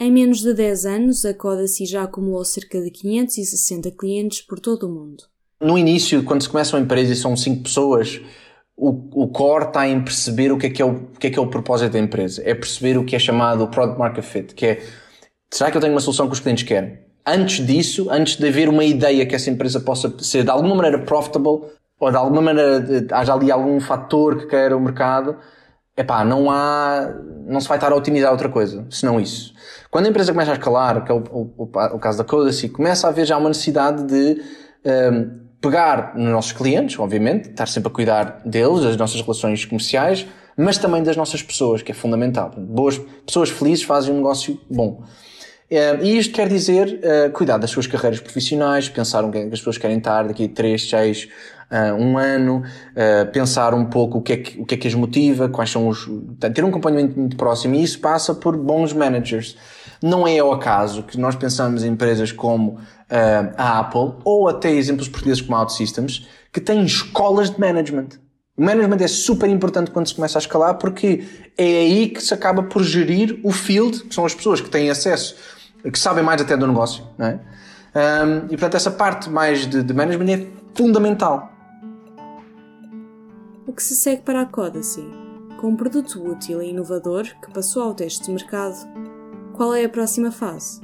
Em 0.00 0.12
menos 0.12 0.42
de 0.42 0.54
10 0.54 0.86
anos, 0.86 1.24
a 1.24 1.34
Codacy 1.34 1.84
já 1.84 2.04
acumulou 2.04 2.44
cerca 2.44 2.80
de 2.80 2.88
560 2.88 3.90
clientes 3.90 4.42
por 4.42 4.60
todo 4.60 4.84
o 4.84 4.88
mundo. 4.88 5.24
No 5.60 5.76
início, 5.76 6.22
quando 6.22 6.42
se 6.42 6.48
começa 6.48 6.76
uma 6.76 6.82
empresa 6.84 7.12
e 7.12 7.16
são 7.16 7.36
5 7.36 7.64
pessoas, 7.64 8.20
o, 8.78 9.24
o 9.24 9.28
core 9.28 9.64
está 9.64 9.88
em 9.88 10.00
perceber 10.00 10.52
o 10.52 10.56
que, 10.56 10.68
é 10.68 10.70
que 10.70 10.80
é 10.80 10.84
o, 10.84 10.90
o 10.90 11.18
que 11.18 11.26
é 11.26 11.30
que 11.30 11.38
é 11.38 11.42
o 11.42 11.48
propósito 11.48 11.92
da 11.92 11.98
empresa. 11.98 12.40
É 12.44 12.54
perceber 12.54 12.96
o 12.96 13.04
que 13.04 13.16
é 13.16 13.18
chamado 13.18 13.64
o 13.64 13.68
Product 13.68 13.98
Market 13.98 14.24
Fit, 14.24 14.54
que 14.54 14.66
é, 14.66 14.82
será 15.50 15.68
que 15.70 15.76
eu 15.76 15.80
tenho 15.80 15.92
uma 15.92 16.00
solução 16.00 16.28
que 16.28 16.32
os 16.32 16.40
clientes 16.40 16.62
querem? 16.62 17.00
Antes 17.26 17.66
disso, 17.66 18.08
antes 18.08 18.36
de 18.36 18.46
haver 18.46 18.68
uma 18.68 18.84
ideia 18.84 19.26
que 19.26 19.34
essa 19.34 19.50
empresa 19.50 19.80
possa 19.80 20.14
ser 20.20 20.44
de 20.44 20.50
alguma 20.50 20.76
maneira 20.76 21.00
profitable, 21.00 21.62
ou 21.98 22.10
de 22.10 22.16
alguma 22.16 22.40
maneira 22.40 23.06
haja 23.10 23.34
ali 23.34 23.50
algum 23.50 23.80
fator 23.80 24.38
que 24.38 24.46
queira 24.46 24.76
o 24.76 24.80
mercado, 24.80 25.36
epá, 25.96 26.24
não 26.24 26.48
há, 26.48 27.12
não 27.44 27.60
se 27.60 27.66
vai 27.66 27.76
estar 27.76 27.90
a 27.90 27.96
otimizar 27.96 28.30
outra 28.30 28.48
coisa, 28.48 28.86
senão 28.88 29.20
isso. 29.20 29.52
Quando 29.90 30.06
a 30.06 30.08
empresa 30.08 30.32
começa 30.32 30.52
a 30.52 30.54
escalar, 30.54 31.04
que 31.04 31.10
é 31.10 31.14
o, 31.14 31.18
o, 31.18 31.62
o 31.64 31.98
caso 31.98 32.18
da 32.18 32.24
Codacy, 32.24 32.68
começa 32.68 33.08
a 33.08 33.10
haver 33.10 33.26
já 33.26 33.36
uma 33.36 33.48
necessidade 33.48 34.04
de 34.04 34.40
um, 35.12 35.47
pegar 35.60 36.16
nos 36.16 36.30
nossos 36.30 36.52
clientes, 36.52 36.98
obviamente, 36.98 37.50
estar 37.50 37.66
sempre 37.66 37.88
a 37.88 37.92
cuidar 37.92 38.40
deles, 38.44 38.82
das 38.82 38.96
nossas 38.96 39.20
relações 39.20 39.64
comerciais, 39.64 40.26
mas 40.56 40.78
também 40.78 41.02
das 41.02 41.16
nossas 41.16 41.42
pessoas, 41.42 41.82
que 41.82 41.92
é 41.92 41.94
fundamental. 41.94 42.52
Boas 42.56 43.00
pessoas 43.24 43.50
felizes 43.50 43.84
fazem 43.84 44.12
um 44.12 44.16
negócio 44.18 44.60
bom. 44.68 45.04
Uh, 45.70 46.02
e 46.02 46.16
isto 46.16 46.32
quer 46.32 46.48
dizer 46.48 46.98
uh, 46.98 47.30
cuidar 47.30 47.58
das 47.58 47.70
suas 47.70 47.86
carreiras 47.86 48.20
profissionais, 48.20 48.88
pensar 48.88 49.22
o 49.22 49.30
que 49.30 49.36
as 49.38 49.50
pessoas 49.50 49.76
querem 49.76 49.98
estar 49.98 50.26
daqui 50.26 50.46
a 50.46 50.48
3, 50.48 50.88
6, 50.88 51.28
uh, 51.70 51.94
um 51.94 52.16
ano, 52.16 52.62
pensar 53.32 53.74
um 53.74 53.84
pouco 53.84 54.18
o 54.18 54.22
que, 54.22 54.32
é 54.32 54.36
que, 54.38 54.60
o 54.60 54.64
que 54.64 54.74
é 54.74 54.78
que 54.78 54.88
as 54.88 54.94
motiva, 54.94 55.48
quais 55.48 55.70
são 55.70 55.86
os. 55.88 56.08
ter 56.54 56.64
um 56.64 56.68
acompanhamento 56.68 57.18
muito 57.18 57.36
próximo 57.36 57.74
e 57.74 57.82
isso 57.82 58.00
passa 58.00 58.34
por 58.34 58.56
bons 58.56 58.94
managers. 58.94 59.56
Não 60.02 60.26
é 60.26 60.38
ao 60.38 60.52
acaso 60.52 61.02
que 61.02 61.18
nós 61.18 61.34
pensamos 61.34 61.82
em 61.84 61.88
empresas 61.88 62.32
como 62.32 62.72
uh, 62.72 63.54
a 63.56 63.80
Apple 63.80 64.14
ou 64.24 64.48
até 64.48 64.70
exemplos 64.70 65.08
portugueses 65.08 65.42
como 65.42 65.56
a 65.56 65.60
OutSystems 65.60 66.28
que 66.52 66.60
têm 66.60 66.84
escolas 66.84 67.50
de 67.50 67.60
management. 67.60 68.08
O 68.56 68.62
management 68.62 69.04
é 69.04 69.08
super 69.08 69.48
importante 69.48 69.90
quando 69.90 70.08
se 70.08 70.14
começa 70.14 70.38
a 70.38 70.40
escalar 70.40 70.74
porque 70.78 71.24
é 71.56 71.80
aí 71.80 72.08
que 72.08 72.20
se 72.20 72.34
acaba 72.34 72.62
por 72.62 72.82
gerir 72.82 73.40
o 73.44 73.52
field, 73.52 74.04
que 74.04 74.14
são 74.14 74.24
as 74.24 74.34
pessoas 74.34 74.60
que 74.60 74.68
têm 74.68 74.90
acesso, 74.90 75.36
que 75.92 75.98
sabem 75.98 76.24
mais 76.24 76.40
até 76.40 76.56
do 76.56 76.66
negócio. 76.66 77.04
Não 77.16 77.26
é? 77.26 77.40
Um, 77.94 78.46
e 78.46 78.48
portanto, 78.50 78.76
essa 78.76 78.90
parte 78.90 79.30
mais 79.30 79.66
de, 79.66 79.82
de 79.82 79.94
management 79.94 80.32
é 80.32 80.46
fundamental 80.74 81.58
o 83.68 83.72
que 83.72 83.82
se 83.82 83.94
segue 83.94 84.22
para 84.22 84.40
a 84.40 84.46
Codacy, 84.46 85.04
com 85.60 85.68
um 85.68 85.76
produto 85.76 86.26
útil 86.26 86.62
e 86.62 86.70
inovador 86.70 87.24
que 87.42 87.52
passou 87.52 87.82
ao 87.82 87.94
teste 87.94 88.24
de 88.24 88.30
mercado. 88.30 88.76
Qual 89.58 89.74
é 89.74 89.84
a 89.84 89.88
próxima 89.88 90.30
fase? 90.30 90.80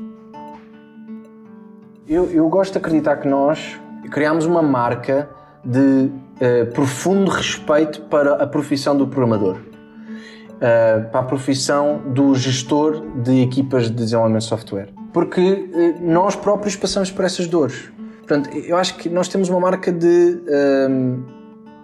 Eu, 2.09 2.29
eu 2.29 2.49
gosto 2.49 2.73
de 2.73 2.79
acreditar 2.79 3.19
que 3.19 3.29
nós 3.29 3.81
criamos 4.11 4.47
uma 4.47 4.63
marca 4.63 5.31
de 5.65 5.79
uh, 5.79 6.73
profundo 6.75 7.31
respeito 7.31 8.03
para 8.07 8.35
a 8.35 8.49
profissão 8.49 8.97
do 8.97 9.07
programador, 9.07 9.59
uh, 9.59 11.09
para 11.09 11.21
a 11.21 11.23
profissão 11.23 12.03
do 12.13 12.35
gestor 12.35 13.01
de 13.23 13.43
equipas 13.43 13.85
de 13.85 13.91
desenvolvimento 13.91 14.43
de 14.43 14.49
software, 14.49 14.89
porque 15.13 15.41
uh, 15.41 16.05
nós 16.05 16.35
próprios 16.35 16.75
passamos 16.75 17.13
por 17.13 17.25
essas 17.25 17.47
dores. 17.47 17.93
Portanto, 18.19 18.51
eu 18.57 18.77
acho 18.77 18.97
que 18.97 19.09
nós 19.09 19.29
temos 19.29 19.49
uma 19.51 19.61
marca 19.61 19.93
de 19.93 20.41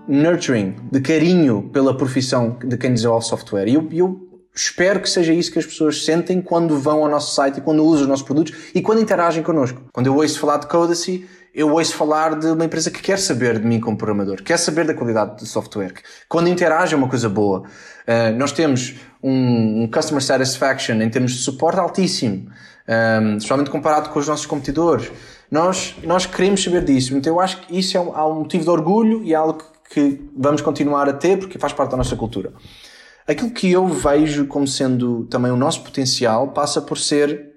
nurturing, 0.09 0.75
de 0.91 1.01
carinho 1.01 1.71
pela 1.73 1.97
profissão 1.97 2.57
de 2.65 2.77
quem 2.77 2.93
desenvolve 2.93 3.27
software. 3.27 3.69
E 3.69 3.75
eu, 3.75 3.87
eu 3.93 4.30
espero 4.55 5.01
que 5.01 5.09
seja 5.09 5.33
isso 5.33 5.53
que 5.53 5.59
as 5.59 5.67
pessoas 5.67 6.05
sentem 6.05 6.41
quando 6.41 6.79
vão 6.79 7.03
ao 7.03 7.09
nosso 7.09 7.35
site 7.35 7.59
e 7.59 7.61
quando 7.61 7.85
usam 7.85 8.03
os 8.03 8.09
nossos 8.09 8.25
produtos 8.25 8.55
e 8.75 8.83
quando 8.83 9.01
interagem 9.01 9.43
connosco. 9.43 9.81
Quando 9.93 10.07
eu 10.07 10.17
ouço 10.17 10.39
falar 10.39 10.59
de 10.59 10.67
Codacy, 10.67 11.27
eu 11.55 11.73
ouço 11.73 11.95
falar 11.95 12.39
de 12.39 12.47
uma 12.47 12.65
empresa 12.65 12.91
que 12.91 13.01
quer 13.01 13.19
saber 13.19 13.59
de 13.59 13.67
mim 13.67 13.81
como 13.81 13.97
programador, 13.97 14.43
quer 14.43 14.57
saber 14.57 14.87
da 14.87 14.95
qualidade 14.95 15.37
do 15.37 15.47
software. 15.47 15.95
Quando 16.29 16.49
interage 16.49 16.95
é 16.95 16.97
uma 16.97 17.09
coisa 17.09 17.29
boa. 17.29 17.61
Uh, 17.61 18.37
nós 18.37 18.53
temos 18.53 18.97
um, 19.23 19.83
um, 19.83 19.91
customer 19.91 20.23
satisfaction 20.23 21.01
em 21.01 21.11
termos 21.11 21.33
de 21.33 21.39
suporte 21.39 21.79
altíssimo, 21.79 22.49
um, 22.49 22.93
ehm, 22.93 23.37
especialmente 23.37 23.71
comparado 23.71 24.11
com 24.11 24.19
os 24.19 24.27
nossos 24.27 24.47
competidores. 24.47 25.11
Nós, 25.51 25.97
nós 26.05 26.27
queremos 26.27 26.63
saber 26.63 26.85
disso. 26.85 27.17
Então 27.17 27.35
eu 27.35 27.41
acho 27.41 27.61
que 27.61 27.79
isso 27.79 27.97
é 27.97 28.01
um, 28.01 28.11
um 28.11 28.41
motivo 28.41 28.65
de 28.65 28.71
orgulho 28.71 29.23
e 29.25 29.33
é 29.33 29.37
algo 29.37 29.63
que 29.93 30.21
vamos 30.37 30.61
continuar 30.63 31.09
a 31.09 31.13
ter 31.13 31.37
porque 31.37 31.59
faz 31.59 31.73
parte 31.73 31.91
da 31.91 31.97
nossa 31.97 32.15
cultura. 32.15 32.53
Aquilo 33.31 33.53
que 33.53 33.71
eu 33.71 33.87
vejo 33.87 34.45
como 34.49 34.67
sendo 34.67 35.25
também 35.27 35.53
o 35.53 35.57
nosso 35.57 35.85
potencial 35.85 36.49
passa 36.49 36.83
por 36.83 36.99
ser 36.99 37.53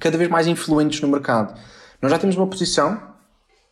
cada 0.00 0.18
vez 0.18 0.28
mais 0.28 0.48
influentes 0.48 1.00
no 1.00 1.06
mercado. 1.06 1.56
Nós 2.02 2.10
já 2.10 2.18
temos 2.18 2.34
uma 2.34 2.48
posição 2.48 3.00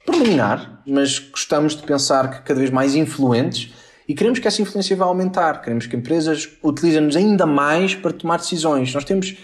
preliminar, 0.06 0.80
mas 0.86 1.18
gostamos 1.18 1.74
de 1.74 1.82
pensar 1.82 2.30
que 2.30 2.42
cada 2.42 2.60
vez 2.60 2.70
mais 2.70 2.94
influentes 2.94 3.74
e 4.06 4.14
queremos 4.14 4.38
que 4.38 4.46
essa 4.46 4.62
influência 4.62 4.96
vá 4.96 5.06
aumentar. 5.06 5.60
Queremos 5.60 5.88
que 5.88 5.96
empresas 5.96 6.48
utilizem-nos 6.62 7.16
ainda 7.16 7.46
mais 7.46 7.96
para 7.96 8.12
tomar 8.12 8.36
decisões. 8.36 8.94
Nós 8.94 9.04
temos 9.04 9.36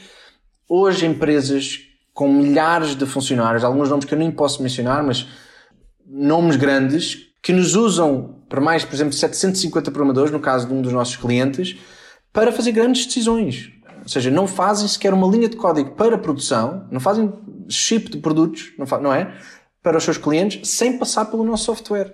hoje 0.68 1.06
empresas 1.06 1.80
com 2.14 2.32
milhares 2.32 2.94
de 2.94 3.04
funcionários, 3.04 3.64
alguns 3.64 3.88
nomes 3.88 4.04
que 4.04 4.14
eu 4.14 4.18
nem 4.18 4.30
posso 4.30 4.62
mencionar, 4.62 5.02
mas 5.02 5.26
nomes 6.06 6.54
grandes 6.54 7.16
que 7.42 7.52
nos 7.52 7.74
usam 7.74 8.39
para 8.50 8.60
mais, 8.60 8.84
por 8.84 8.92
exemplo, 8.92 9.12
750 9.12 9.92
programadores, 9.92 10.32
no 10.32 10.40
caso 10.40 10.66
de 10.66 10.74
um 10.74 10.82
dos 10.82 10.92
nossos 10.92 11.16
clientes, 11.16 11.78
para 12.32 12.50
fazer 12.50 12.72
grandes 12.72 13.06
decisões. 13.06 13.70
Ou 14.02 14.08
seja, 14.08 14.28
não 14.28 14.48
fazem 14.48 14.88
sequer 14.88 15.14
uma 15.14 15.28
linha 15.28 15.48
de 15.48 15.56
código 15.56 15.92
para 15.92 16.18
produção, 16.18 16.84
não 16.90 16.98
fazem 16.98 17.32
chip 17.68 18.10
de 18.10 18.18
produtos, 18.18 18.72
não, 18.76 19.00
não 19.00 19.14
é? 19.14 19.32
Para 19.80 19.96
os 19.96 20.04
seus 20.04 20.18
clientes, 20.18 20.68
sem 20.68 20.98
passar 20.98 21.26
pelo 21.26 21.44
nosso 21.44 21.64
software. 21.64 22.12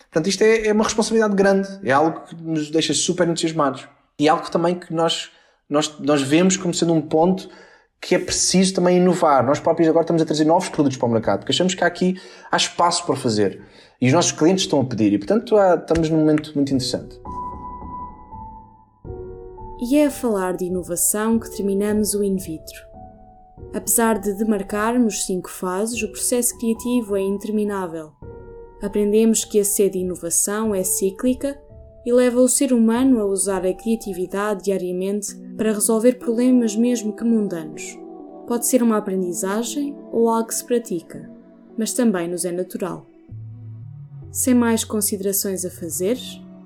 Portanto, 0.00 0.26
isto 0.28 0.42
é, 0.42 0.66
é 0.66 0.72
uma 0.72 0.82
responsabilidade 0.82 1.36
grande, 1.36 1.68
é 1.84 1.92
algo 1.92 2.20
que 2.22 2.34
nos 2.34 2.68
deixa 2.68 2.92
super 2.92 3.28
entusiasmados. 3.28 3.86
E 4.18 4.26
é 4.26 4.30
algo 4.30 4.50
também 4.50 4.74
que 4.74 4.92
nós, 4.92 5.30
nós, 5.70 5.96
nós 6.00 6.20
vemos 6.20 6.56
como 6.56 6.74
sendo 6.74 6.94
um 6.94 7.00
ponto 7.00 7.48
que 8.00 8.16
é 8.16 8.18
preciso 8.18 8.74
também 8.74 8.96
inovar. 8.96 9.46
Nós 9.46 9.60
próprios 9.60 9.88
agora 9.88 10.02
estamos 10.02 10.20
a 10.20 10.24
trazer 10.24 10.44
novos 10.44 10.68
produtos 10.68 10.98
para 10.98 11.06
o 11.06 11.12
mercado, 11.12 11.38
porque 11.40 11.52
achamos 11.52 11.74
que 11.74 11.84
há 11.84 11.86
aqui 11.86 12.20
há 12.50 12.56
espaço 12.56 13.06
para 13.06 13.14
fazer. 13.14 13.62
E 14.00 14.06
os 14.06 14.12
nossos 14.12 14.32
clientes 14.32 14.64
estão 14.64 14.80
a 14.80 14.84
pedir, 14.84 15.12
e 15.12 15.18
portanto 15.18 15.56
há, 15.56 15.74
estamos 15.74 16.10
num 16.10 16.18
momento 16.18 16.52
muito 16.54 16.74
interessante. 16.74 17.18
E 19.80 19.96
é 19.96 20.06
a 20.06 20.10
falar 20.10 20.56
de 20.56 20.66
inovação 20.66 21.38
que 21.38 21.50
terminamos 21.54 22.14
o 22.14 22.22
in 22.22 22.36
vitro. 22.36 22.86
Apesar 23.74 24.18
de 24.18 24.34
demarcarmos 24.34 25.24
cinco 25.24 25.50
fases, 25.50 26.02
o 26.02 26.10
processo 26.10 26.56
criativo 26.58 27.16
é 27.16 27.20
interminável. 27.20 28.12
Aprendemos 28.82 29.44
que 29.44 29.60
a 29.60 29.64
sede 29.64 29.98
de 29.98 30.04
inovação 30.04 30.74
é 30.74 30.82
cíclica 30.82 31.58
e 32.04 32.12
leva 32.12 32.40
o 32.40 32.48
ser 32.48 32.72
humano 32.72 33.18
a 33.20 33.24
usar 33.24 33.66
a 33.66 33.72
criatividade 33.72 34.64
diariamente 34.64 35.34
para 35.56 35.72
resolver 35.72 36.18
problemas 36.18 36.76
mesmo 36.76 37.16
que 37.16 37.24
mundanos. 37.24 37.98
Pode 38.46 38.66
ser 38.66 38.82
uma 38.82 38.98
aprendizagem 38.98 39.96
ou 40.12 40.28
algo 40.28 40.48
que 40.48 40.54
se 40.54 40.64
pratica, 40.64 41.30
mas 41.76 41.92
também 41.92 42.28
nos 42.28 42.44
é 42.44 42.52
natural. 42.52 43.06
Sem 44.36 44.52
mais 44.52 44.84
considerações 44.84 45.64
a 45.64 45.70
fazer, 45.70 46.18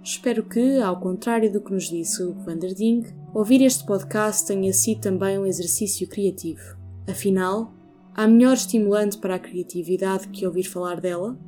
espero 0.03 0.43
que, 0.43 0.81
ao 0.81 0.99
contrário 0.99 1.53
do 1.53 1.61
que 1.61 1.73
nos 1.73 1.89
disse 1.89 2.21
o 2.21 2.35
Vanderding, 2.35 3.05
ouvir 3.33 3.63
este 3.63 3.87
podcast 3.87 4.45
tenha 4.45 4.73
sido 4.73 5.03
também 5.03 5.39
um 5.39 5.47
exercício 5.47 6.09
criativo. 6.09 6.77
Afinal, 7.09 7.73
há 8.13 8.27
melhor 8.27 8.55
estimulante 8.55 9.19
para 9.19 9.37
a 9.37 9.39
criatividade 9.39 10.27
que 10.31 10.45
ouvir 10.45 10.65
falar 10.65 11.01
dela? 11.01 11.39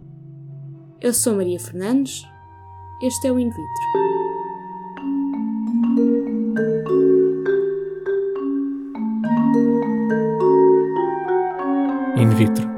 Eu 1.00 1.12
sou 1.12 1.35
Maria 1.35 1.58
Fernandes, 1.58 2.22
este 3.02 3.26
é 3.26 3.32
o 3.32 3.38
In 3.40 3.50
Vitro. 3.50 3.82
In 12.16 12.28
Vitro 12.37 12.71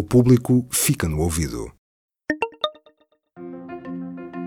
o 0.00 0.02
público 0.02 0.66
fica 0.70 1.06
no 1.06 1.20
ouvido. 1.20 1.70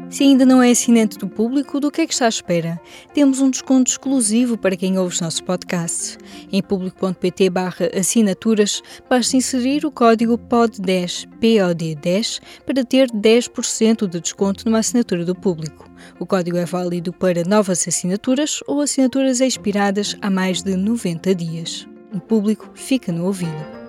Se 0.10 0.24
ainda 0.24 0.48
não 0.48 0.63
é 0.63 0.72
assinante 0.72 1.16
do 1.20 1.30
público, 1.30 1.80
do 1.80 1.92
que 1.92 2.02
é 2.02 2.08
que 2.08 2.13
está 2.13 2.26
à 2.26 2.30
espera? 2.30 2.82
Temos 3.13 3.39
um 3.39 3.52
desconto 3.52 3.92
exclusivo 3.92 4.58
para 4.58 4.76
quem 4.76 4.98
ouve 4.98 5.13
os 5.13 5.22
nossos 5.22 5.42
podcasts. 5.42 6.18
Em 6.52 6.60
público.pt 6.63 7.52
assinaturas, 7.96 8.82
basta 9.08 9.38
inserir 9.38 9.86
o 9.86 9.92
código 9.92 10.39
POD10, 10.39 11.28
POD10, 11.39 12.42
para 12.66 12.84
ter 12.84 13.12
10% 13.12 14.08
de 14.08 14.20
desconto 14.22 14.66
numa 14.66 14.80
assinatura 14.80 15.24
do 15.24 15.36
público. 15.36 15.88
O 16.20 16.26
código 16.26 16.58
é 16.58 16.66
válido 16.66 17.13
para 17.13 17.44
novas 17.44 17.88
assinaturas 17.88 18.60
ou 18.68 18.82
assinaturas 18.82 19.39
expiradas 19.39 20.18
há 20.20 20.32
mais 20.32 20.63
de 20.63 20.76
90 20.76 21.36
dias. 21.36 21.88
O 22.12 22.20
público 22.20 22.72
fica 22.74 23.12
no 23.12 23.26
ouvido. 23.26 23.83